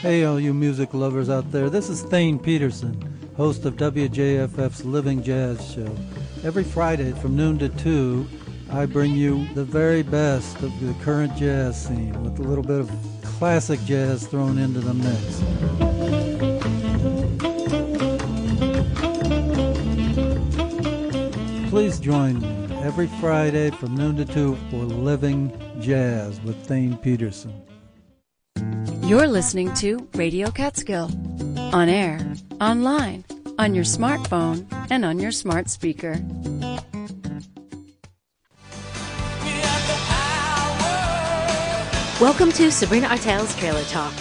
[0.00, 1.70] Hey, all you music lovers out there.
[1.70, 3.00] This is Thane Peterson,
[3.36, 5.94] host of WJFF's Living Jazz Show.
[6.42, 8.26] Every Friday from noon to 2,
[8.72, 12.80] I bring you the very best of the current jazz scene with a little bit
[12.80, 12.90] of
[13.22, 15.40] classic jazz thrown into the mix.
[21.70, 27.52] Please join me every Friday from noon to 2 for Living Jazz with Thane Peterson.
[29.02, 31.10] You're listening to Radio Catskill
[31.74, 32.18] on air,
[32.58, 33.24] online,
[33.58, 36.18] on your smartphone, and on your smart speaker.
[42.18, 44.14] Welcome to Sabrina Artel's Trailer Talk.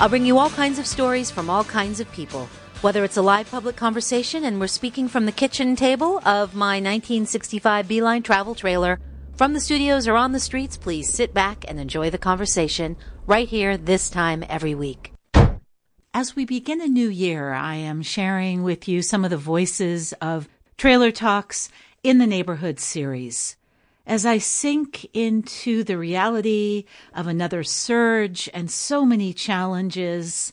[0.00, 2.48] I'll bring you all kinds of stories from all kinds of people.
[2.82, 6.74] Whether it's a live public conversation and we're speaking from the kitchen table of my
[6.74, 9.00] 1965 Beeline travel trailer,
[9.34, 13.48] from the studios or on the streets, please sit back and enjoy the conversation right
[13.48, 15.12] here this time every week.
[16.12, 20.12] As we begin a new year, I am sharing with you some of the voices
[20.20, 21.70] of Trailer Talks
[22.02, 23.56] in the Neighborhood series.
[24.06, 26.84] As I sink into the reality
[27.14, 30.52] of another surge and so many challenges,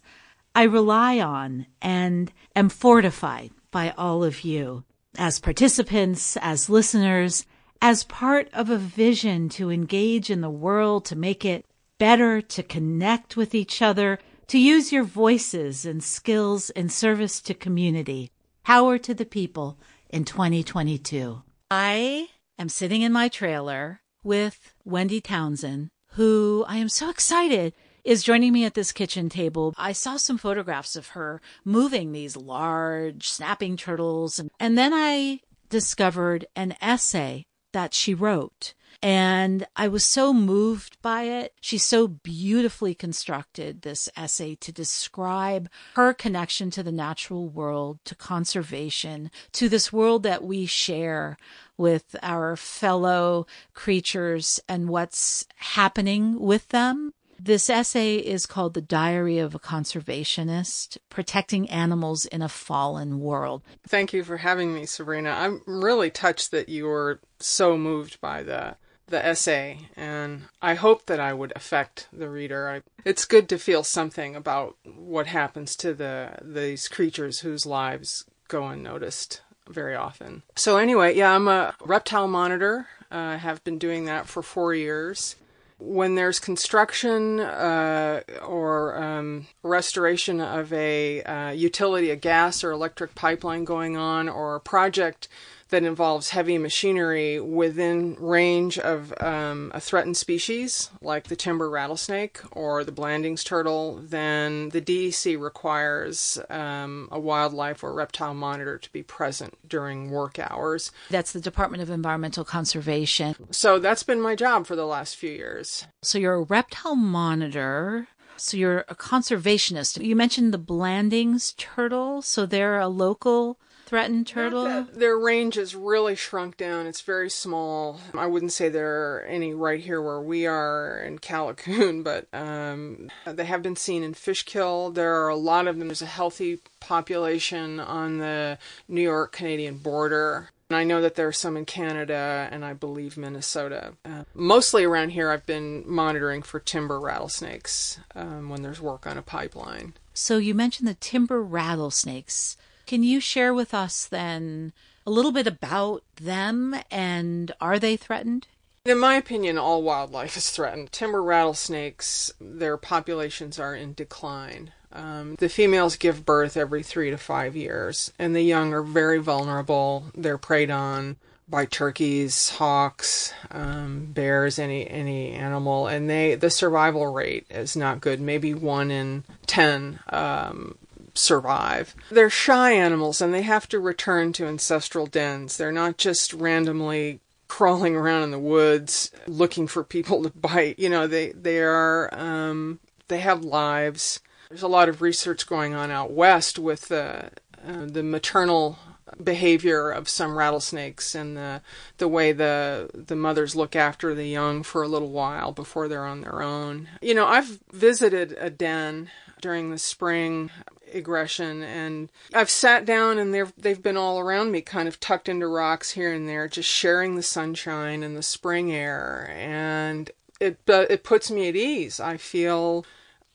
[0.56, 4.84] I rely on and am fortified by all of you
[5.18, 7.46] as participants, as listeners,
[7.82, 11.66] as part of a vision to engage in the world, to make it
[11.98, 17.54] better, to connect with each other, to use your voices and skills in service to
[17.54, 18.32] community.
[18.64, 19.78] Power to the people
[20.10, 21.42] in 2022.
[21.72, 28.24] I am sitting in my trailer with Wendy Townsend, who I am so excited is
[28.24, 29.74] joining me at this kitchen table.
[29.78, 34.40] I saw some photographs of her moving these large snapping turtles.
[34.40, 35.40] And, and then I
[35.70, 38.74] discovered an essay that she wrote.
[39.02, 41.54] And I was so moved by it.
[41.60, 48.16] She so beautifully constructed this essay to describe her connection to the natural world, to
[48.16, 51.38] conservation, to this world that we share
[51.76, 57.14] with our fellow creatures and what's happening with them.
[57.46, 63.64] This essay is called The Diary of a Conservationist Protecting Animals in a Fallen World.
[63.86, 65.32] Thank you for having me, Sabrina.
[65.32, 68.78] I'm really touched that you were so moved by the
[69.08, 72.70] the essay and I hope that I would affect the reader.
[72.70, 78.24] I, it's good to feel something about what happens to the these creatures whose lives
[78.48, 80.44] go unnoticed very often.
[80.56, 82.88] So anyway, yeah, I'm a reptile monitor.
[83.12, 85.36] Uh, I uh, have been doing that for 4 years
[85.80, 93.16] when there's construction uh, or um, restoration of a uh, utility, a gas or electric
[93.16, 95.28] pipeline going on, or a project
[95.74, 102.40] that involves heavy machinery within range of um, a threatened species like the timber rattlesnake
[102.52, 108.92] or the Blanding's turtle, then the DEC requires um, a wildlife or reptile monitor to
[108.92, 110.92] be present during work hours.
[111.10, 113.36] That's the Department of Environmental Conservation.
[113.50, 115.88] So that's been my job for the last few years.
[116.04, 118.10] So you're a reptile monitor.
[118.38, 120.06] So you're a conservationist.
[120.06, 122.22] You mentioned the Blanding's turtle.
[122.22, 123.58] So they're a local
[123.94, 124.88] threatened turtle?
[124.92, 126.88] Their range is really shrunk down.
[126.88, 128.00] It's very small.
[128.16, 133.12] I wouldn't say there are any right here where we are in Callicoon, but um,
[133.28, 134.90] they have been seen in Fishkill.
[134.90, 135.90] There are a lot of them.
[135.90, 140.50] There's a healthy population on the New York Canadian border.
[140.72, 143.94] And I know that there are some in Canada and I believe Minnesota.
[144.04, 149.20] Uh, mostly around here, I've been monitoring for timber rattlesnakes um, when there's work on
[149.20, 149.94] a pipeline.
[150.16, 152.58] So you mentioned the timber rattlesnakes.
[152.86, 154.74] Can you share with us then
[155.06, 158.48] a little bit about them and are they threatened?
[158.86, 160.92] In my opinion, all wildlife is threatened.
[160.92, 164.74] Timber rattlesnakes, their populations are in decline.
[164.92, 169.20] Um, the females give birth every three to five years, and the young are very
[169.20, 170.06] vulnerable.
[170.14, 171.16] They're preyed on
[171.48, 178.02] by turkeys, hawks, um, bears, any any animal, and they the survival rate is not
[178.02, 178.20] good.
[178.20, 180.78] Maybe one in ten um,
[181.14, 181.96] survive.
[182.10, 185.58] They're shy animals and they have to return to ancestral dens.
[185.58, 190.80] They're not just randomly crawling around in the woods looking for people to bite.
[190.80, 194.20] You know, they they are um, they have lives.
[194.50, 197.30] There's a lot of research going on out west with uh,
[197.68, 198.78] uh, the maternal
[199.24, 201.62] behavior of some rattlesnakes and the
[201.98, 206.06] the way the the mothers look after the young for a little while before they're
[206.06, 206.90] on their own.
[207.02, 209.12] You know, I've visited a den
[209.42, 210.50] during the spring
[210.94, 215.30] aggression and I've sat down and they've they've been all around me kind of tucked
[215.30, 220.60] into rocks here and there just sharing the sunshine and the spring air and it
[220.68, 222.00] uh, it puts me at ease.
[222.00, 222.86] I feel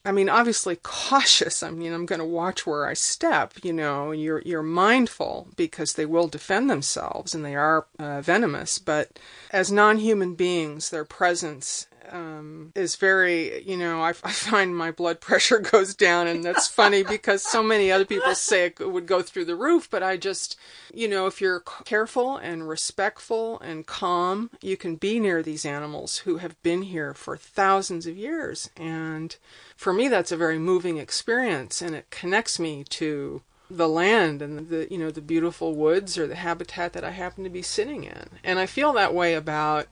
[0.04, 1.62] I mean, obviously cautious.
[1.62, 3.54] I mean, I'm going to watch where I step.
[3.62, 8.78] You know, you're you're mindful because they will defend themselves and they are uh, venomous.
[8.78, 9.18] But
[9.50, 15.20] as non-human beings, their presence um, is very, you know, I, I, find my blood
[15.20, 19.22] pressure goes down, and that's funny because so many other people say it would go
[19.22, 20.56] through the roof, but I just,
[20.92, 26.18] you know, if you're careful and respectful and calm, you can be near these animals
[26.18, 28.70] who have been here for thousands of years.
[28.76, 29.36] And
[29.76, 34.70] for me, that's a very moving experience, and it connects me to the land and
[34.70, 38.04] the you know the beautiful woods or the habitat that I happen to be sitting
[38.04, 38.30] in.
[38.42, 39.88] And I feel that way about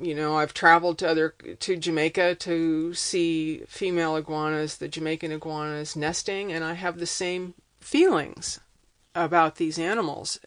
[0.00, 5.96] you know, I've traveled to other to Jamaica to see female iguanas, the Jamaican iguanas
[5.96, 8.60] nesting, and I have the same feelings
[9.14, 10.38] about these animals.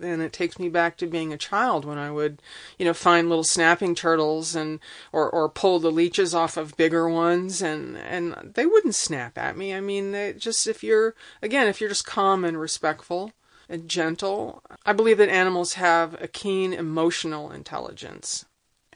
[0.00, 2.40] And it takes me back to being a child when I would,
[2.78, 4.78] you know, find little snapping turtles and
[5.12, 9.56] or or pull the leeches off of bigger ones and and they wouldn't snap at
[9.56, 9.74] me.
[9.74, 13.32] I mean, they just if you're again, if you're just calm and respectful
[13.68, 18.44] and gentle, I believe that animals have a keen emotional intelligence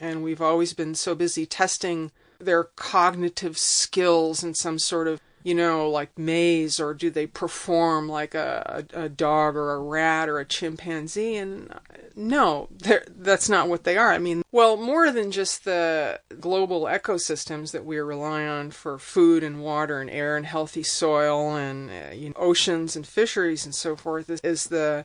[0.05, 5.55] and we've always been so busy testing their cognitive skills in some sort of you
[5.55, 10.39] know like maze or do they perform like a, a, dog or a rat or
[10.39, 11.37] a chimpanzee?
[11.37, 11.79] And uh,
[12.17, 12.69] no
[13.17, 14.13] that's not what they are.
[14.13, 19.43] I mean well more than just the global ecosystems that we rely on for food
[19.43, 23.75] and water and air and healthy soil and uh, you know, oceans and fisheries and
[23.75, 25.05] so forth is, is the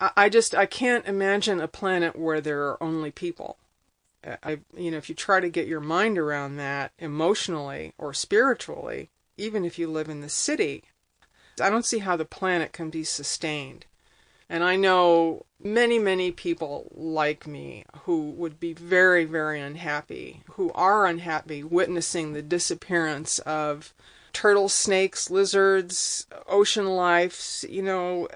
[0.00, 3.58] I just I can't imagine a planet where there are only people.
[4.24, 9.10] I you know if you try to get your mind around that emotionally or spiritually,
[9.36, 10.84] even if you live in the city,
[11.60, 13.86] I don't see how the planet can be sustained.
[14.48, 20.72] And I know many, many people like me who would be very, very unhappy, who
[20.72, 23.94] are unhappy witnessing the disappearance of
[24.32, 28.26] turtles, snakes, lizards, ocean life, you know,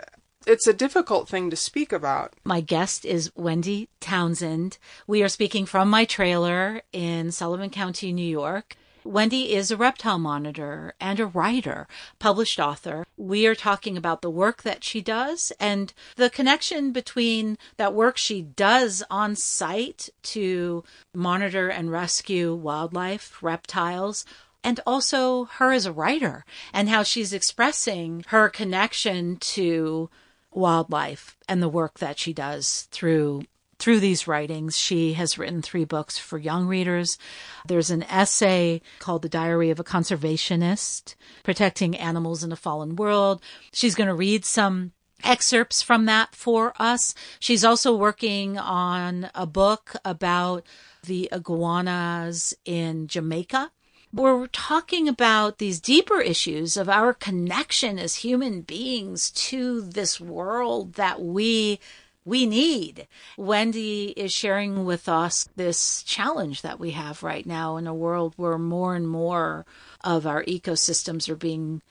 [0.47, 2.35] it's a difficult thing to speak about.
[2.45, 4.79] My guest is Wendy Townsend.
[5.07, 8.77] We are speaking from my trailer in Sullivan County, New York.
[9.05, 11.87] Wendy is a reptile monitor and a writer,
[12.19, 13.07] published author.
[13.19, 18.17] We are talking about the work that she does and the connection between that work
[18.17, 20.85] she does on site to
[21.15, 24.25] monitor and rescue wildlife, reptiles,
[24.63, 30.09] and also her as a writer and how she's expressing her connection to
[30.55, 33.45] wildlife and the work that she does through
[33.79, 34.79] through these writings.
[34.79, 37.19] She has written three books for young readers.
[37.67, 43.43] There's an essay called The Diary of a Conservationist, Protecting Animals in a Fallen World.
[43.73, 44.93] She's going to read some
[45.23, 47.15] excerpts from that for us.
[47.41, 50.65] She's also working on a book about
[51.05, 53.71] the iguanas in Jamaica
[54.15, 60.95] we're talking about these deeper issues of our connection as human beings to this world
[60.95, 61.81] that we
[62.25, 63.07] we need.
[63.37, 68.33] Wendy is sharing with us this challenge that we have right now in a world
[68.37, 69.67] where more and more
[70.03, 71.83] of our ecosystems are being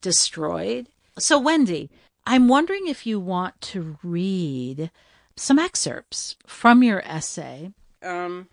[0.00, 0.86] destroyed.
[1.18, 1.90] So, Wendy,
[2.24, 4.90] I'm wondering if you want to read
[5.36, 7.72] some excerpts from your essay.
[8.02, 8.48] Um,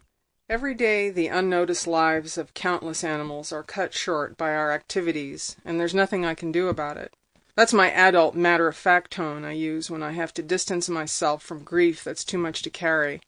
[0.50, 5.80] Every day, the unnoticed lives of countless animals are cut short by our activities, and
[5.80, 7.14] there's nothing I can do about it.
[7.54, 11.43] That's my adult matter of fact tone I use when I have to distance myself
[11.43, 13.22] from grief that's too much to carry.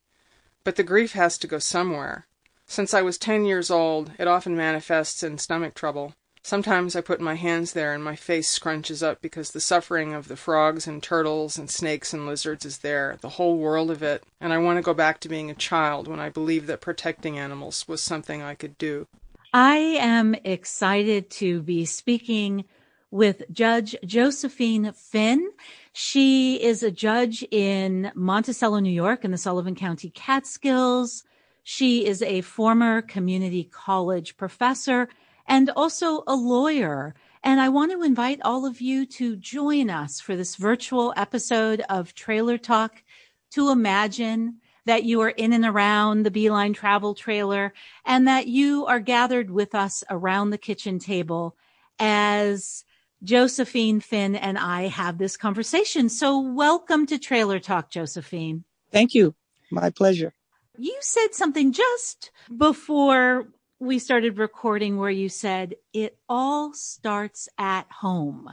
[0.64, 2.26] But the grief has to go somewhere.
[2.66, 6.16] Since I was ten years old, it often manifests in stomach trouble.
[6.44, 10.28] Sometimes I put my hands there and my face scrunches up because the suffering of
[10.28, 14.24] the frogs and turtles and snakes and lizards is there, the whole world of it,
[14.40, 17.38] and I want to go back to being a child when I believed that protecting
[17.38, 19.08] animals was something I could do.
[19.54, 22.66] I am excited to be speaking
[23.12, 25.52] with Judge Josephine Finn.
[25.94, 31.24] She is a judge in Monticello, New York in the Sullivan County Catskills.
[31.64, 35.10] She is a former community college professor
[35.48, 37.16] and also a lawyer.
[37.44, 41.82] And I want to invite all of you to join us for this virtual episode
[41.90, 43.04] of Trailer Talk
[43.52, 47.74] to imagine that you are in and around the Beeline travel trailer
[48.06, 51.56] and that you are gathered with us around the kitchen table
[52.00, 52.84] as
[53.24, 56.10] Josephine Finn and I have this conversation.
[56.10, 58.64] So welcome to Trailer Talk, Josephine.
[58.92, 59.36] Thank you.
[59.70, 60.34] My pleasure.
[60.78, 63.48] You said something just before
[63.82, 68.48] we started recording where you said it all starts at home.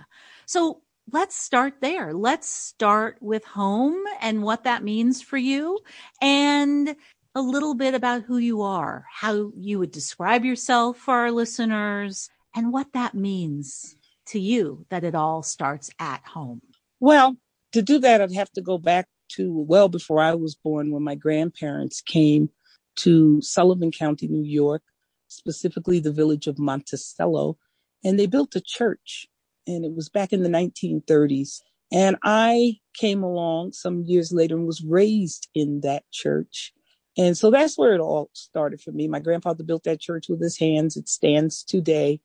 [0.46, 0.80] So
[1.12, 2.14] let's start there.
[2.14, 5.80] Let's start with home and what that means for you
[6.22, 6.96] and
[7.34, 12.30] a little bit about who you are, how you would describe yourself for our listeners
[12.56, 13.96] and what that means
[14.28, 16.62] to you that it all starts at home.
[17.00, 17.36] Well,
[17.72, 21.04] to do that, I'd have to go back to well before I was born when
[21.04, 22.48] my grandparents came
[22.96, 24.82] to Sullivan County, New York,
[25.28, 27.56] specifically the village of Monticello,
[28.04, 29.26] and they built a church.
[29.66, 31.60] And it was back in the 1930s.
[31.92, 36.72] And I came along some years later and was raised in that church.
[37.16, 39.08] And so that's where it all started for me.
[39.08, 40.96] My grandfather built that church with his hands.
[40.96, 42.20] It stands today.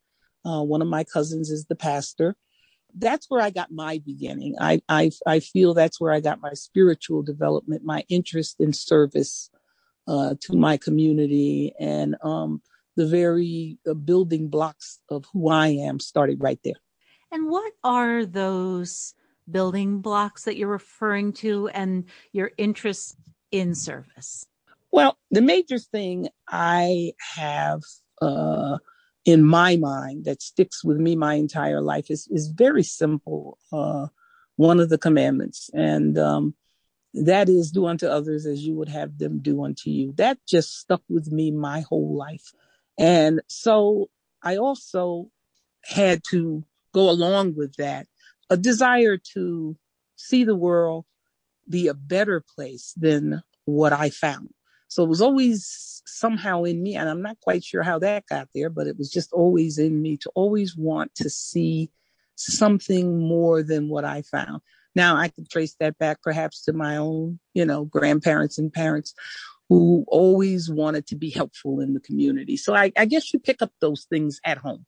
[0.45, 2.35] Uh, one of my cousins is the pastor.
[2.95, 4.55] That's where I got my beginning.
[4.59, 9.49] I, I, I feel that's where I got my spiritual development, my interest in service
[10.07, 12.61] uh, to my community, and um,
[12.95, 16.81] the very uh, building blocks of who I am started right there.
[17.31, 19.15] And what are those
[19.49, 23.17] building blocks that you're referring to and your interest
[23.51, 24.47] in service?
[24.91, 27.81] Well, the major thing I have
[28.21, 28.77] uh,
[29.25, 33.57] in my mind that sticks with me my entire life is is very simple.
[33.71, 34.07] Uh,
[34.55, 36.53] one of the commandments, and um,
[37.13, 40.13] that is do unto others as you would have them do unto you.
[40.13, 42.53] That just stuck with me my whole life,
[42.97, 44.09] and so
[44.41, 45.29] I also
[45.83, 46.63] had to
[46.93, 48.07] go along with that
[48.49, 49.75] a desire to
[50.15, 51.05] see the world
[51.67, 54.49] be a better place than what I found.
[54.87, 58.49] So it was always somehow in me, and I'm not quite sure how that got
[58.53, 61.89] there, but it was just always in me to always want to see
[62.35, 64.61] something more than what I found.
[64.95, 69.15] Now I can trace that back perhaps to my own, you know, grandparents and parents
[69.79, 72.57] who always wanted to be helpful in the community.
[72.57, 74.85] So I, I guess you pick up those things at home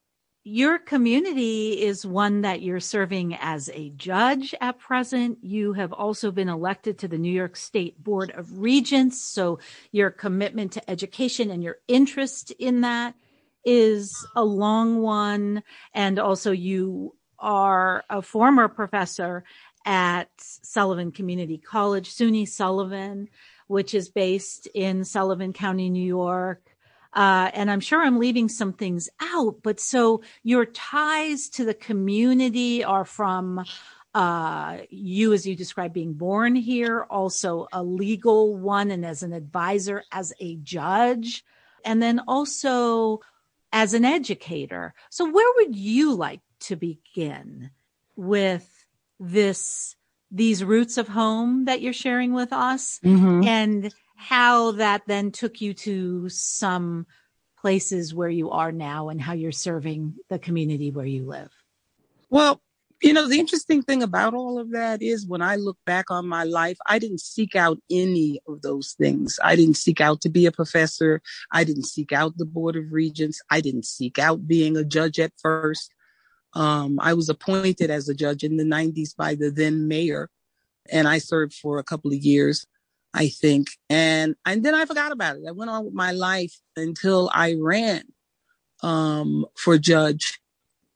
[0.47, 5.39] your community is one that you're serving as a judge at present.
[5.41, 9.19] You have also been elected to the New York State Board of Regents.
[9.19, 9.57] So
[9.91, 13.15] your commitment to education and your interest in that
[13.65, 15.63] is a long one.
[15.95, 19.45] And also you are a former professor
[19.83, 23.29] at Sullivan Community College, SUNY Sullivan,
[23.67, 26.75] which is based in Sullivan County, New York.
[27.13, 31.73] Uh, and I'm sure I'm leaving some things out, but so your ties to the
[31.73, 33.63] community are from
[34.15, 39.33] uh, you, as you describe being born here, also a legal one, and as an
[39.33, 41.43] advisor, as a judge,
[41.83, 43.19] and then also
[43.73, 44.93] as an educator.
[45.09, 47.71] So, where would you like to begin
[48.15, 48.85] with
[49.19, 49.97] this?
[50.35, 53.43] These roots of home that you're sharing with us, mm-hmm.
[53.45, 57.05] and how that then took you to some
[57.59, 61.51] places where you are now and how you're serving the community where you live.
[62.29, 62.61] Well,
[63.01, 66.27] you know, the interesting thing about all of that is when I look back on
[66.27, 69.39] my life, I didn't seek out any of those things.
[69.43, 71.21] I didn't seek out to be a professor.
[71.51, 73.41] I didn't seek out the Board of Regents.
[73.49, 75.93] I didn't seek out being a judge at first.
[76.55, 80.29] Um, I was appointed as a judge in the 90s by the then mayor,
[80.89, 82.65] and I served for a couple of years.
[83.15, 83.69] I think.
[83.89, 85.43] And and then I forgot about it.
[85.47, 88.03] I went on with my life until I ran
[88.83, 90.39] um, for judge.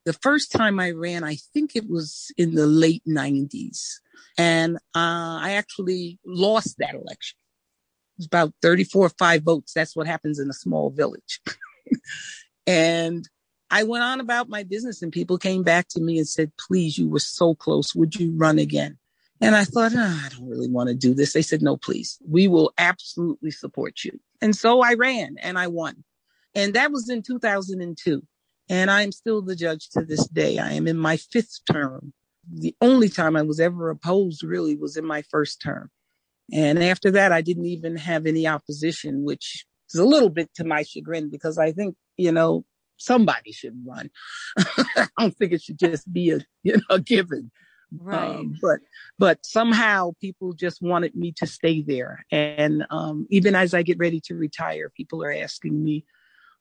[0.06, 4.00] The first time I ran, I think it was in the late 90s.
[4.38, 7.38] And uh, I actually lost that election.
[8.18, 9.74] It was about 34 or 5 votes.
[9.74, 11.42] That's what happens in a small village.
[12.68, 13.28] and
[13.72, 16.98] I went on about my business, and people came back to me and said, Please,
[16.98, 17.94] you were so close.
[17.96, 18.98] Would you run again?
[19.42, 21.34] And I thought, oh, I don't really want to do this.
[21.34, 24.20] They said, no, please, we will absolutely support you.
[24.42, 26.04] And so I ran and I won.
[26.56, 28.22] And that was in 2002.
[28.70, 30.60] And I'm still the judge to this day.
[30.60, 32.14] I am in my fifth term.
[32.52, 35.90] The only time I was ever opposed really was in my first term.
[36.52, 40.64] And after that, I didn't even have any opposition, which is a little bit to
[40.64, 42.66] my chagrin because I think, you know,
[43.00, 44.10] somebody should run.
[44.58, 47.52] I don't think it should just be a, you know, a given.
[47.98, 48.36] Right.
[48.36, 48.80] Um, but
[49.18, 52.24] but somehow people just wanted me to stay there.
[52.32, 56.06] And um, even as I get ready to retire, people are asking me,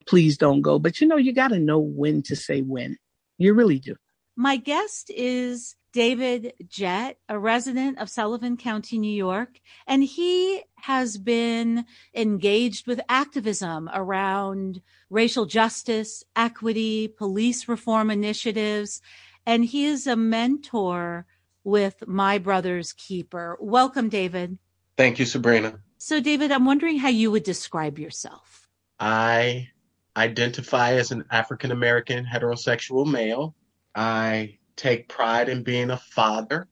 [0.07, 0.78] please don't go.
[0.78, 2.97] But you know, you got to know when to say when.
[3.36, 3.95] You really do.
[4.36, 11.16] My guest is David Jett, a resident of Sullivan County, New York, and he has
[11.16, 19.01] been engaged with activism around racial justice, equity, police reform initiatives,
[19.47, 21.26] and he is a mentor
[21.64, 23.57] with My Brother's Keeper.
[23.61, 24.59] Welcome, David.
[24.97, 25.80] Thank you, Sabrina.
[25.97, 28.68] So, David, I'm wondering how you would describe yourself.
[29.01, 29.68] I
[30.16, 33.55] identify as an African American heterosexual male.
[33.95, 36.66] I take pride in being a father.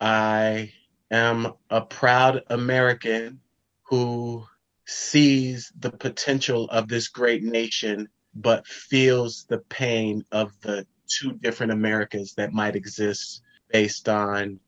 [0.00, 0.72] I
[1.10, 3.40] am a proud American
[3.84, 4.44] who
[4.84, 11.72] sees the potential of this great nation, but feels the pain of the two different
[11.72, 13.42] Americas that might exist
[13.72, 14.58] based on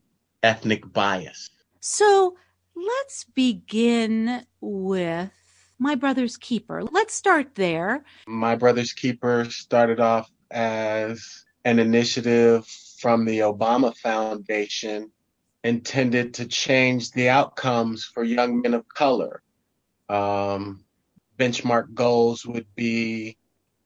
[0.41, 1.49] ethnic bias.
[1.81, 2.37] So
[2.75, 5.31] let's begin with
[5.79, 6.83] My Brother's Keeper.
[6.83, 8.05] Let's start there.
[8.27, 12.65] My Brother's Keeper started off as an initiative
[12.99, 15.11] from the Obama Foundation
[15.63, 19.41] intended to change the outcomes for young men of color.
[20.07, 20.85] Um,
[21.39, 23.37] benchmark goals would be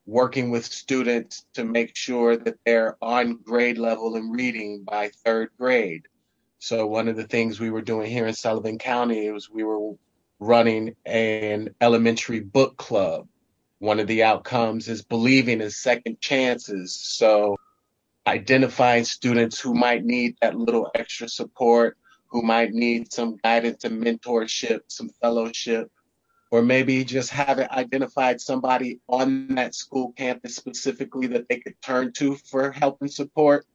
[0.06, 5.50] working with students to make sure that they're on grade level in reading by third
[5.58, 6.04] grade.
[6.58, 9.94] So one of the things we were doing here in Sullivan County was we were
[10.40, 13.28] running an elementary book club.
[13.78, 16.94] One of the outcomes is believing in second chances.
[16.94, 17.56] So
[18.28, 21.98] identifying students who might need that little extra support,
[22.28, 25.92] who might need some guidance and mentorship, some fellowship,
[26.52, 32.12] or maybe just having identified somebody on that school campus specifically that they could turn
[32.14, 33.66] to for help and support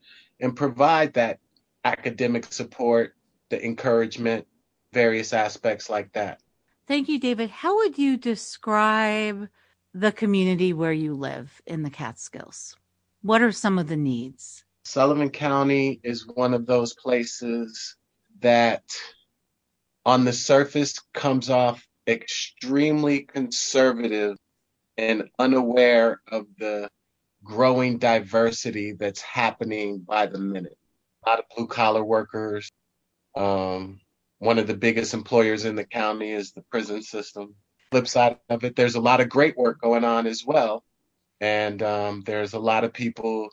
[0.41, 1.39] and provide that
[1.85, 3.15] academic support,
[3.51, 4.47] the encouragement,
[4.93, 6.41] various aspects like that.
[6.87, 7.51] Thank you, David.
[7.51, 9.49] How would you describe
[9.93, 12.77] the community where you live in the Catskills?
[13.25, 14.66] What are some of the needs?
[14.85, 17.97] Sullivan County is one of those places
[18.41, 18.83] that
[20.05, 24.37] on the surface comes off extremely conservative
[24.99, 26.91] and unaware of the
[27.43, 30.77] growing diversity that's happening by the minute.
[31.25, 32.70] A lot of blue collar workers.
[33.35, 34.01] Um,
[34.37, 37.55] one of the biggest employers in the county is the prison system.
[37.91, 40.85] Flip side of it, there's a lot of great work going on as well.
[41.41, 43.51] And um, there's a lot of people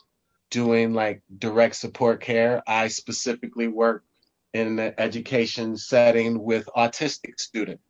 [0.50, 2.62] doing like direct support care.
[2.66, 4.04] I specifically work
[4.54, 7.82] in the education setting with autistic students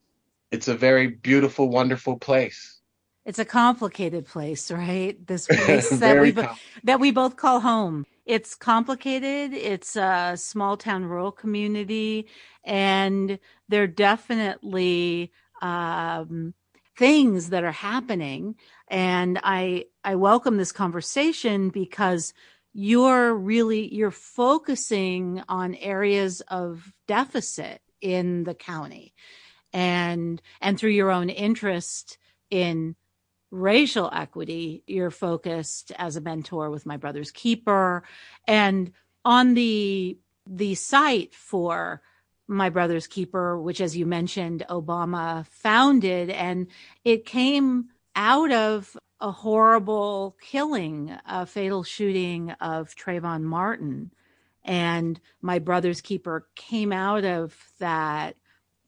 [0.53, 2.80] it's a very beautiful, wonderful place.
[3.24, 5.26] It's a complicated place, right?
[5.26, 8.05] This place that we bo- that we both call home.
[8.26, 9.55] It's complicated.
[9.55, 12.26] It's a small town rural community,
[12.64, 13.38] and
[13.68, 15.32] there are definitely
[15.62, 16.55] um,
[16.99, 18.57] things that are happening.
[18.93, 22.34] And I I welcome this conversation because
[22.74, 29.14] you're really you're focusing on areas of deficit in the county
[29.72, 32.18] and and through your own interest
[32.51, 32.95] in
[33.51, 38.05] racial equity you're focused as a mentor with my brother's keeper.
[38.47, 38.93] And
[39.24, 42.03] on the the site for
[42.47, 46.66] my brother's keeper which as you mentioned obama founded and
[47.05, 54.11] it came out of a horrible killing a fatal shooting of Trayvon Martin
[54.65, 58.37] and my brother's keeper came out of that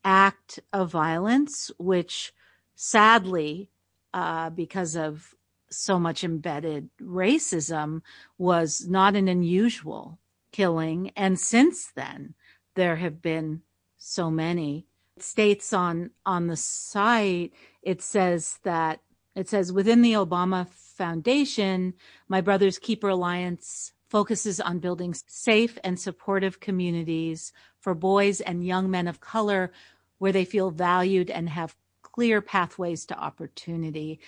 [0.05, 2.33] act of violence, which
[2.75, 3.71] sadly,
[4.13, 5.35] uh, because of
[5.71, 8.03] so much embedded racism,
[8.39, 10.19] was not an unusual
[10.53, 11.11] killing.
[11.17, 12.35] And since then,
[12.75, 13.63] there have been
[13.97, 14.87] so many.
[15.17, 17.53] It states on on the site,
[17.83, 19.01] it says that
[19.35, 21.95] it says within the Obama Foundation,
[22.29, 28.91] My Brother's Keeper Alliance focuses on building safe and supportive communities for boys and young
[28.91, 29.73] men of color
[30.19, 34.21] where they feel valued and have clear pathways to opportunity.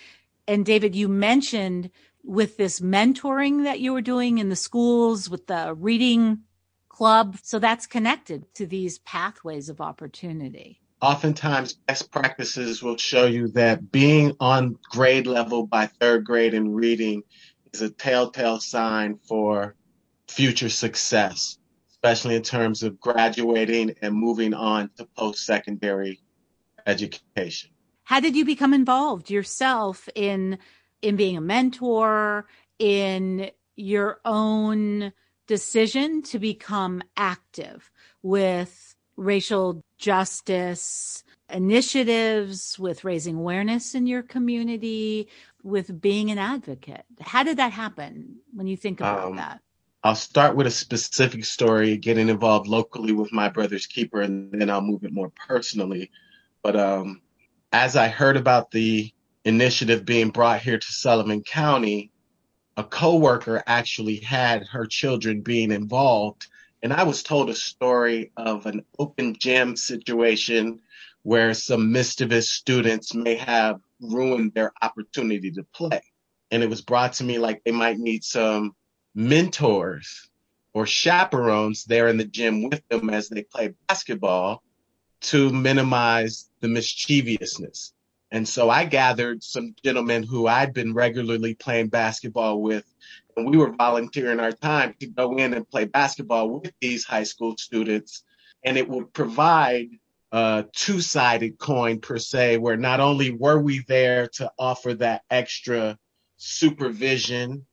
[0.45, 1.89] And David, you mentioned
[2.23, 6.39] with this mentoring that you were doing in the schools with the reading
[6.89, 7.37] club.
[7.43, 10.81] So that's connected to these pathways of opportunity.
[11.01, 16.73] Oftentimes, best practices will show you that being on grade level by third grade in
[16.73, 17.23] reading
[17.71, 19.75] is a telltale sign for
[20.27, 21.57] future success
[21.97, 26.19] especially in terms of graduating and moving on to post secondary
[26.85, 27.71] education.
[28.03, 30.59] How did you become involved yourself in
[31.01, 32.47] in being a mentor,
[32.79, 35.11] in your own
[35.47, 37.91] decision to become active
[38.23, 45.27] with racial justice initiatives, with raising awareness in your community,
[45.63, 47.05] with being an advocate?
[47.21, 49.61] How did that happen when you think about um, that?
[50.03, 54.69] I'll start with a specific story, getting involved locally with my brother's keeper, and then
[54.69, 56.11] I'll move it more personally.
[56.61, 57.21] But um,
[57.73, 59.11] as I heard about the
[59.43, 62.11] initiative being brought here to Sullivan County,
[62.77, 66.47] a coworker actually had her children being involved,
[66.83, 70.79] and I was told a story of an open gym situation
[71.23, 76.01] where some mischievous students may have ruined their opportunity to play.
[76.51, 78.75] And it was brought to me like they might need some
[79.15, 80.29] mentors
[80.73, 84.63] or chaperones there in the gym with them as they play basketball
[85.19, 87.93] to minimize the mischievousness.
[88.31, 92.85] And so I gathered some gentlemen who I'd been regularly playing basketball with,
[93.37, 97.23] and we were volunteering our time to go in and play basketball with these high
[97.23, 98.23] school students.
[98.65, 99.89] And it would provide
[100.31, 105.21] a two sided coin, per se, where not only were we there to offer that
[105.29, 105.97] extra
[106.37, 107.65] supervision,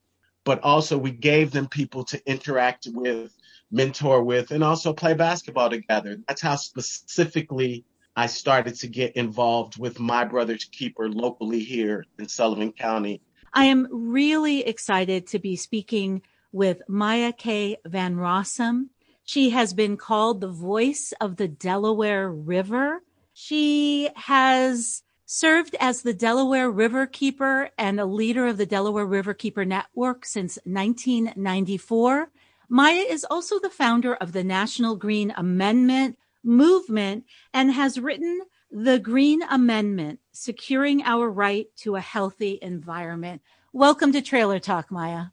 [0.45, 3.35] but also we gave them people to interact with,
[3.71, 6.19] mentor with, and also play basketball together.
[6.29, 7.85] That's how specifically
[8.15, 13.23] I started to get involved with my brother's keeper locally here in Sullivan County.
[13.57, 17.77] I am really excited to be speaking with Maya K.
[17.87, 18.89] Van Rossum.
[19.23, 23.05] She has been called the voice of the Delaware River.
[23.33, 29.35] She has served as the Delaware River Keeper and a leader of the Delaware River
[29.35, 32.31] Keeper Network since 1994.
[32.69, 38.41] Maya is also the founder of the National Green Amendment movement and has written
[38.71, 43.41] the Green Amendment, Securing Our Right to a Healthy Environment.
[43.73, 45.27] Welcome to Trailer Talk, Maya.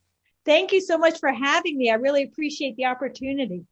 [0.45, 1.89] Thank you so much for having me.
[1.89, 3.65] I really appreciate the opportunity.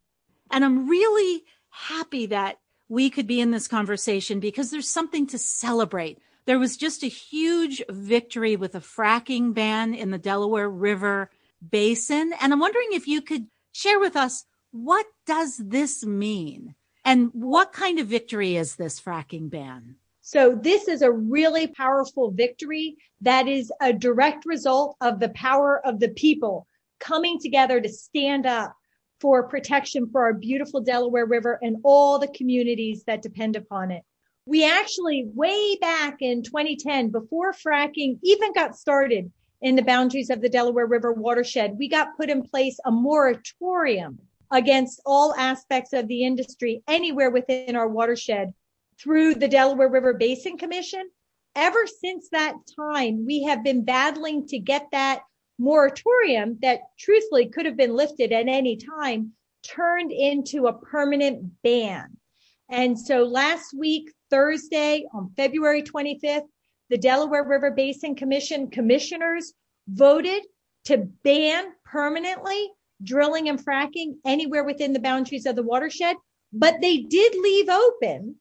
[0.50, 2.58] And I'm really happy that
[2.88, 6.18] we could be in this conversation because there's something to celebrate.
[6.46, 11.30] There was just a huge victory with a fracking ban in the Delaware River
[11.62, 12.34] Basin.
[12.42, 16.74] And I'm wondering if you could share with us what does this mean?
[17.06, 19.98] And what kind of victory is this fracking ban?
[20.32, 25.82] So this is a really powerful victory that is a direct result of the power
[25.84, 26.68] of the people
[27.00, 28.76] coming together to stand up
[29.20, 34.04] for protection for our beautiful Delaware River and all the communities that depend upon it.
[34.46, 39.32] We actually, way back in 2010, before fracking even got started
[39.64, 44.20] in the boundaries of the Delaware River watershed, we got put in place a moratorium
[44.52, 48.54] against all aspects of the industry anywhere within our watershed
[49.02, 51.10] through the Delaware River Basin Commission.
[51.56, 55.22] Ever since that time, we have been battling to get that
[55.58, 59.34] moratorium that truthfully could have been lifted at any time
[59.64, 62.16] turned into a permanent ban.
[62.70, 66.48] And so last week, Thursday, on February 25th,
[66.90, 69.54] the Delaware River Basin Commission commissioners
[69.88, 70.44] voted
[70.86, 72.72] to ban permanently
[73.04, 76.16] drilling and fracking anywhere within the boundaries of the watershed,
[76.52, 78.36] but they did leave open,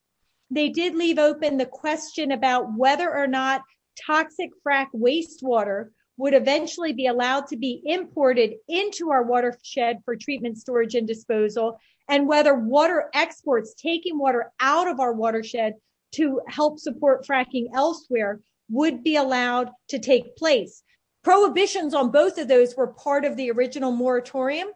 [0.51, 3.63] they did leave open the question about whether or not
[4.07, 10.59] toxic frac wastewater would eventually be allowed to be imported into our watershed for treatment,
[10.59, 11.79] storage, and disposal,
[12.09, 15.75] and whether water exports taking water out of our watershed
[16.13, 18.41] to help support fracking elsewhere
[18.71, 20.83] would be allowed to take place.
[21.23, 24.69] Prohibitions on both of those were part of the original moratorium.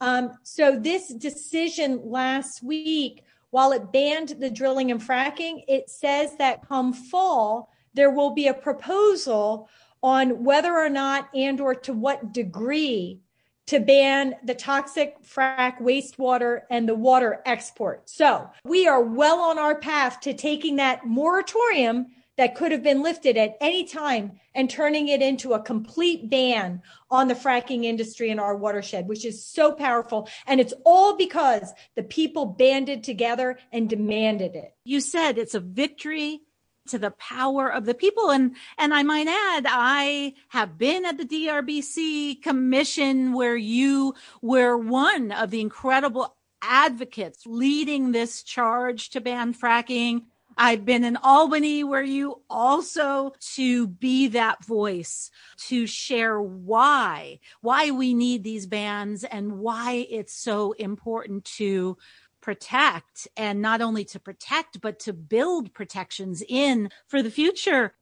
[0.00, 3.22] Um, so this decision last week,
[3.52, 8.48] while it banned the drilling and fracking, it says that come fall, there will be
[8.48, 9.68] a proposal
[10.02, 13.20] on whether or not and or to what degree
[13.66, 18.08] to ban the toxic frac wastewater and the water export.
[18.08, 22.06] So we are well on our path to taking that moratorium
[22.38, 26.82] that could have been lifted at any time and turning it into a complete ban
[27.10, 30.28] on the fracking industry in our watershed, which is so powerful.
[30.46, 34.74] And it's all because the people banded together and demanded it.
[34.84, 36.40] You said it's a victory
[36.88, 38.30] to the power of the people.
[38.30, 44.76] And, and I might add, I have been at the DRBC commission where you were
[44.76, 50.22] one of the incredible advocates leading this charge to ban fracking.
[50.56, 55.30] I've been in Albany where you also to be that voice
[55.68, 61.96] to share why, why we need these bans and why it's so important to
[62.40, 67.94] protect and not only to protect, but to build protections in for the future.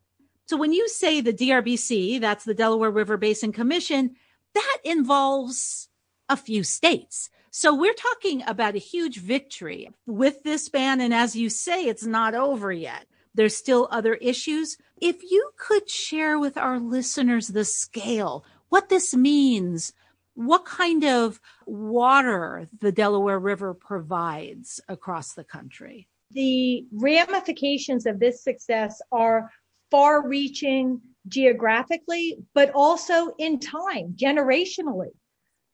[0.47, 4.17] So when you say the DRBC, that's the Delaware River Basin Commission,
[4.55, 5.89] that involves
[6.29, 7.31] a few states.
[7.51, 11.01] So we're talking about a huge victory with this ban.
[11.01, 13.07] And as you say, it's not over yet.
[13.35, 14.77] There's still other issues.
[15.01, 19.93] If you could share with our listeners the scale, what this means,
[20.35, 26.09] what kind of water the Delaware River provides across the country.
[26.31, 29.51] The ramifications of this success are
[29.91, 35.11] far reaching geographically, but also in time, generationally.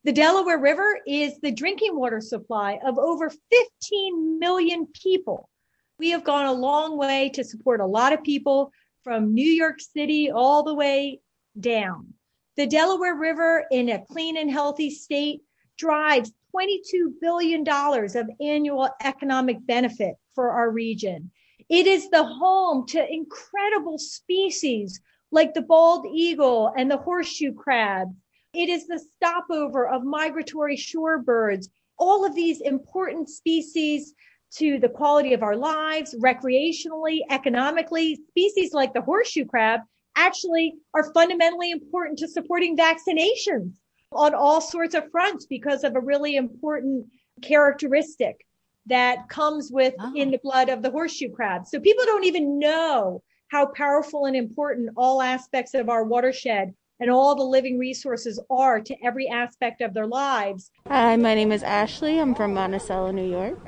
[0.07, 5.51] The Delaware River is the drinking water supply of over 15 million people.
[5.99, 8.71] We have gone a long way to support a lot of people
[9.03, 11.23] from New York City all the way
[11.59, 12.15] down.
[12.57, 15.41] The Delaware River in a clean and healthy state
[15.77, 21.33] drives $22 billion of annual economic benefit for our region.
[21.69, 25.01] It is the home to incredible species
[25.33, 28.15] like the bald eagle and the horseshoe crab.
[28.57, 31.69] It is the stopover of migratory shorebirds.
[31.99, 34.15] All of these important species
[34.55, 39.81] to the quality of our lives, recreationally, economically, species like the horseshoe crab
[40.17, 43.75] actually are fundamentally important to supporting vaccinations
[44.11, 47.07] on all sorts of fronts because of a really important
[47.43, 48.47] characteristic
[48.87, 50.15] that comes with oh.
[50.17, 51.67] in the blood of the horseshoe crab.
[51.67, 57.11] So people don't even know how powerful and important all aspects of our watershed and
[57.11, 60.71] all the living resources are to every aspect of their lives.
[60.89, 62.19] Hi, my name is Ashley.
[62.19, 63.59] I'm from Monticello, New York.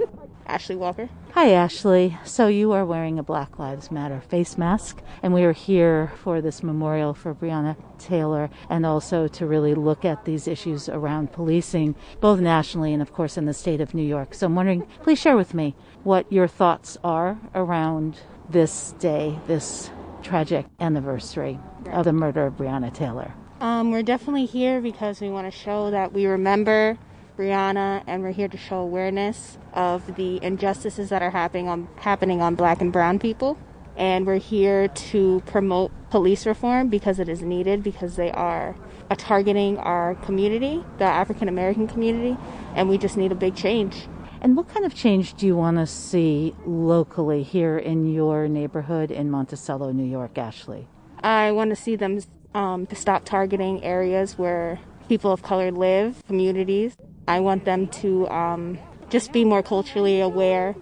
[0.46, 1.10] Ashley Walker.
[1.32, 2.16] Hi, Ashley.
[2.24, 6.40] So you are wearing a Black Lives Matter face mask, and we are here for
[6.40, 11.94] this memorial for Breonna Taylor and also to really look at these issues around policing,
[12.20, 14.32] both nationally and, of course, in the state of New York.
[14.32, 19.90] So I'm wondering, please share with me what your thoughts are around this day, this
[20.22, 21.58] tragic anniversary
[21.92, 23.32] of the murder of Breonna Taylor?
[23.60, 26.98] Um, we're definitely here because we want to show that we remember
[27.36, 32.40] Breonna and we're here to show awareness of the injustices that are happening on happening
[32.40, 33.58] on black and brown people.
[33.96, 38.76] And we're here to promote police reform because it is needed because they are
[39.16, 42.36] targeting our community, the African American community,
[42.74, 44.06] and we just need a big change.
[44.40, 49.10] And what kind of change do you want to see locally here in your neighborhood
[49.10, 50.86] in Monticello, New York, Ashley?
[51.22, 52.20] I want to see them
[52.54, 54.78] um, to stop targeting areas where
[55.08, 56.96] people of color live, communities.
[57.26, 58.78] I want them to um,
[59.10, 60.76] just be more culturally aware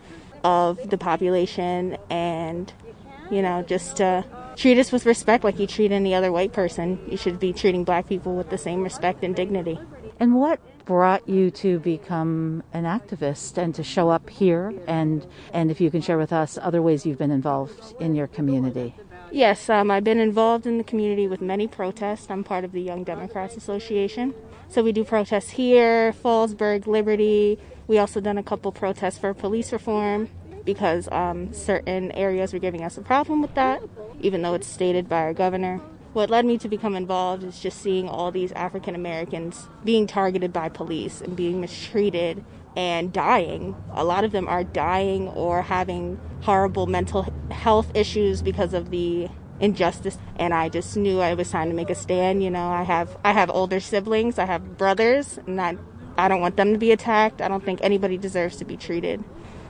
[0.44, 2.72] of the population and,
[3.30, 4.24] you know, just to
[4.56, 7.00] treat us with respect like you treat any other white person.
[7.08, 9.78] You should be treating black people with the same respect and dignity.
[10.20, 15.70] And what brought you to become an activist and to show up here and and
[15.70, 18.94] if you can share with us other ways you've been involved in your community.
[19.32, 22.30] Yes um, i've been involved in the community with many protests.
[22.30, 24.32] I'm part of the young democrats association.
[24.68, 27.58] So we do protests here fallsburg liberty.
[27.88, 30.28] We also done a couple protests for police reform
[30.64, 33.82] because um, certain areas were giving us a problem with that
[34.20, 35.80] even though it's stated by our governor
[36.16, 40.50] what led me to become involved is just seeing all these African Americans being targeted
[40.50, 42.42] by police and being mistreated
[42.74, 43.76] and dying.
[43.92, 49.28] A lot of them are dying or having horrible mental health issues because of the
[49.60, 52.66] injustice and I just knew I was time to make a stand, you know.
[52.66, 55.76] I have I have older siblings, I have brothers, and I
[56.16, 57.42] I don't want them to be attacked.
[57.42, 59.22] I don't think anybody deserves to be treated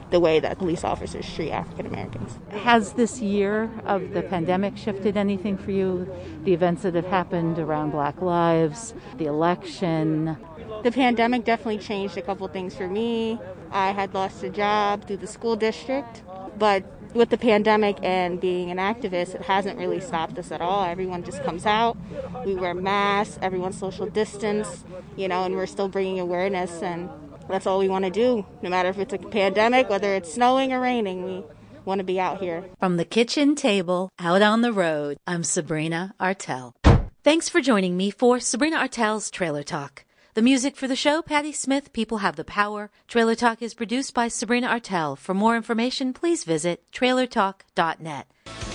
[0.09, 2.39] the way that police officers treat African Americans.
[2.49, 6.09] Has this year of the pandemic shifted anything for you?
[6.43, 10.37] The events that have happened around Black Lives, the election?
[10.83, 13.39] The pandemic definitely changed a couple things for me.
[13.71, 16.23] I had lost a job through the school district,
[16.57, 20.83] but with the pandemic and being an activist, it hasn't really stopped us at all.
[20.83, 21.97] Everyone just comes out.
[22.45, 24.85] We wear masks, everyone social distance,
[25.15, 27.09] you know, and we're still bringing awareness and
[27.47, 28.45] that's all we want to do.
[28.61, 31.43] No matter if it's a pandemic, whether it's snowing or raining, we
[31.85, 32.63] want to be out here.
[32.79, 36.75] From the kitchen table out on the road, I'm Sabrina Artel.
[37.23, 40.05] Thanks for joining me for Sabrina Artel's Trailer Talk.
[40.33, 42.91] The music for the show, Patti Smith, People Have the Power.
[43.07, 45.15] Trailer Talk is produced by Sabrina Artel.
[45.15, 48.27] For more information, please visit trailertalk.net.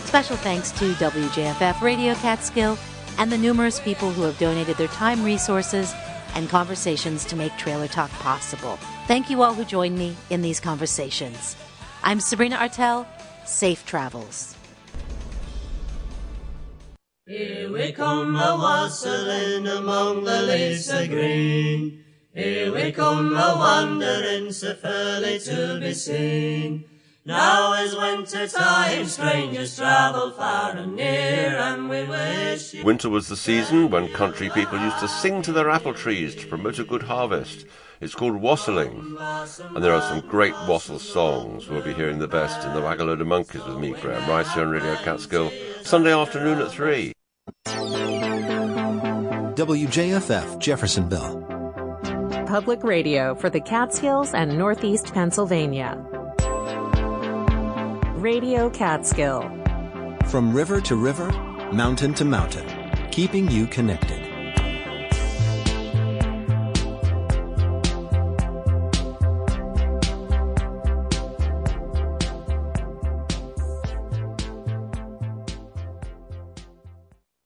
[0.04, 2.76] Special thanks to WJFF Radio Catskill
[3.18, 5.94] and the numerous people who have donated their time, resources,
[6.34, 8.78] and conversations to make Trailer Talk possible.
[9.06, 11.56] Thank you all who joined me in these conversations.
[12.02, 13.06] I'm Sabrina Artel.
[13.44, 14.56] Safe travels.
[17.26, 22.04] Here we come a wassailing among the leaves of green.
[22.34, 26.84] Here we come a wandering so fairly to be seen.
[27.24, 32.74] Now is winter time, strangers travel far and near, and we wish.
[32.82, 36.48] Winter was the season when country people used to sing to their apple trees to
[36.48, 37.64] promote a good harvest.
[38.00, 41.68] It's called wassailing, and there are some great wassail songs.
[41.68, 44.64] We'll be hearing the best in the Wagonload of Monkeys with me, Graham Rice, here
[44.64, 45.52] on Radio Catskill,
[45.84, 47.12] Sunday afternoon at 3.
[49.54, 51.38] WJFF Jeffersonville.
[52.48, 56.04] Public radio for the Catskills and Northeast Pennsylvania.
[58.22, 59.42] Radio Catskill.
[60.26, 61.28] From river to river,
[61.72, 62.64] mountain to mountain,
[63.10, 64.22] keeping you connected.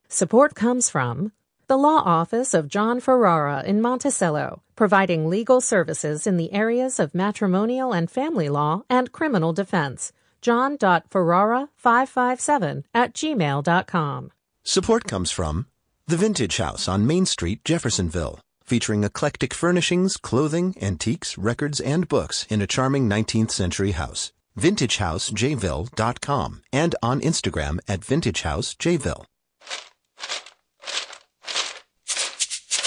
[0.07, 1.31] Support comes from
[1.65, 7.15] the Law Office of John Ferrara in Monticello, providing legal services in the areas of
[7.15, 10.13] matrimonial and family law and criminal defense.
[10.41, 14.31] John.Ferrara557 at gmail.com.
[14.63, 15.65] Support comes from
[16.07, 22.45] The Vintage House on Main Street, Jeffersonville, featuring eclectic furnishings, clothing, antiques, records, and books
[22.49, 24.31] in a charming 19th century house.
[24.57, 29.25] VintageHouseJayville.com and on Instagram at VintageHouseJayville.